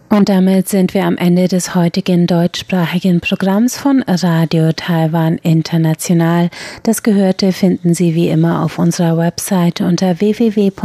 Und 0.10 0.28
damit 0.28 0.68
sind 0.68 0.96
wir 0.96 1.06
am 1.06 1.18
Ende 1.18 1.48
des 1.48 1.76
heutigen 1.76 2.26
deutschsprachigen 2.26 3.22
Programms 3.22 3.78
von 3.78 4.04
Radio 4.08 4.72
Taiwan 4.72 5.38
International. 5.38 6.50
Das 6.82 7.04
Gehörte 7.04 7.52
finden 7.52 7.94
Sie 7.94 8.16
wie 8.16 8.30
immer 8.30 8.64
auf 8.64 8.80
unserer 8.80 9.18
Website 9.18 9.82
unter 9.82 10.20
www.de.org.tv. 10.20 10.80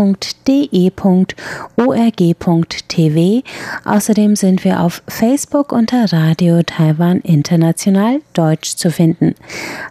Außerdem 3.87 4.37
sind 4.37 4.63
wir 4.63 4.81
auf 4.81 5.03
Facebook 5.09 5.73
unter 5.73 6.13
Radio 6.13 6.63
Taiwan 6.63 7.21
International 7.21 8.21
Deutsch 8.35 8.77
zu 8.77 8.91
finden. 8.91 9.35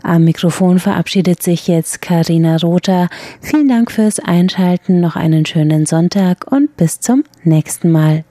Am 0.04 0.26
Mikrofon 0.26 0.78
verabschiedet 0.78 1.42
sich 1.42 1.68
jetzt 1.68 2.04
Karina 2.04 2.58
Rother. 2.58 3.10
Vielen 3.42 3.68
Dank 3.68 3.92
fürs 3.92 4.20
Einschalten, 4.20 5.02
noch 5.02 5.16
einen 5.16 5.48
schönen 5.48 5.88
Sonntag 5.88 6.46
und 6.52 6.78
bis 6.78 7.00
zum 7.00 7.24
nächsten 7.44 7.90
Mal. 7.90 8.26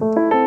Thank 0.00 0.32
you. 0.32 0.39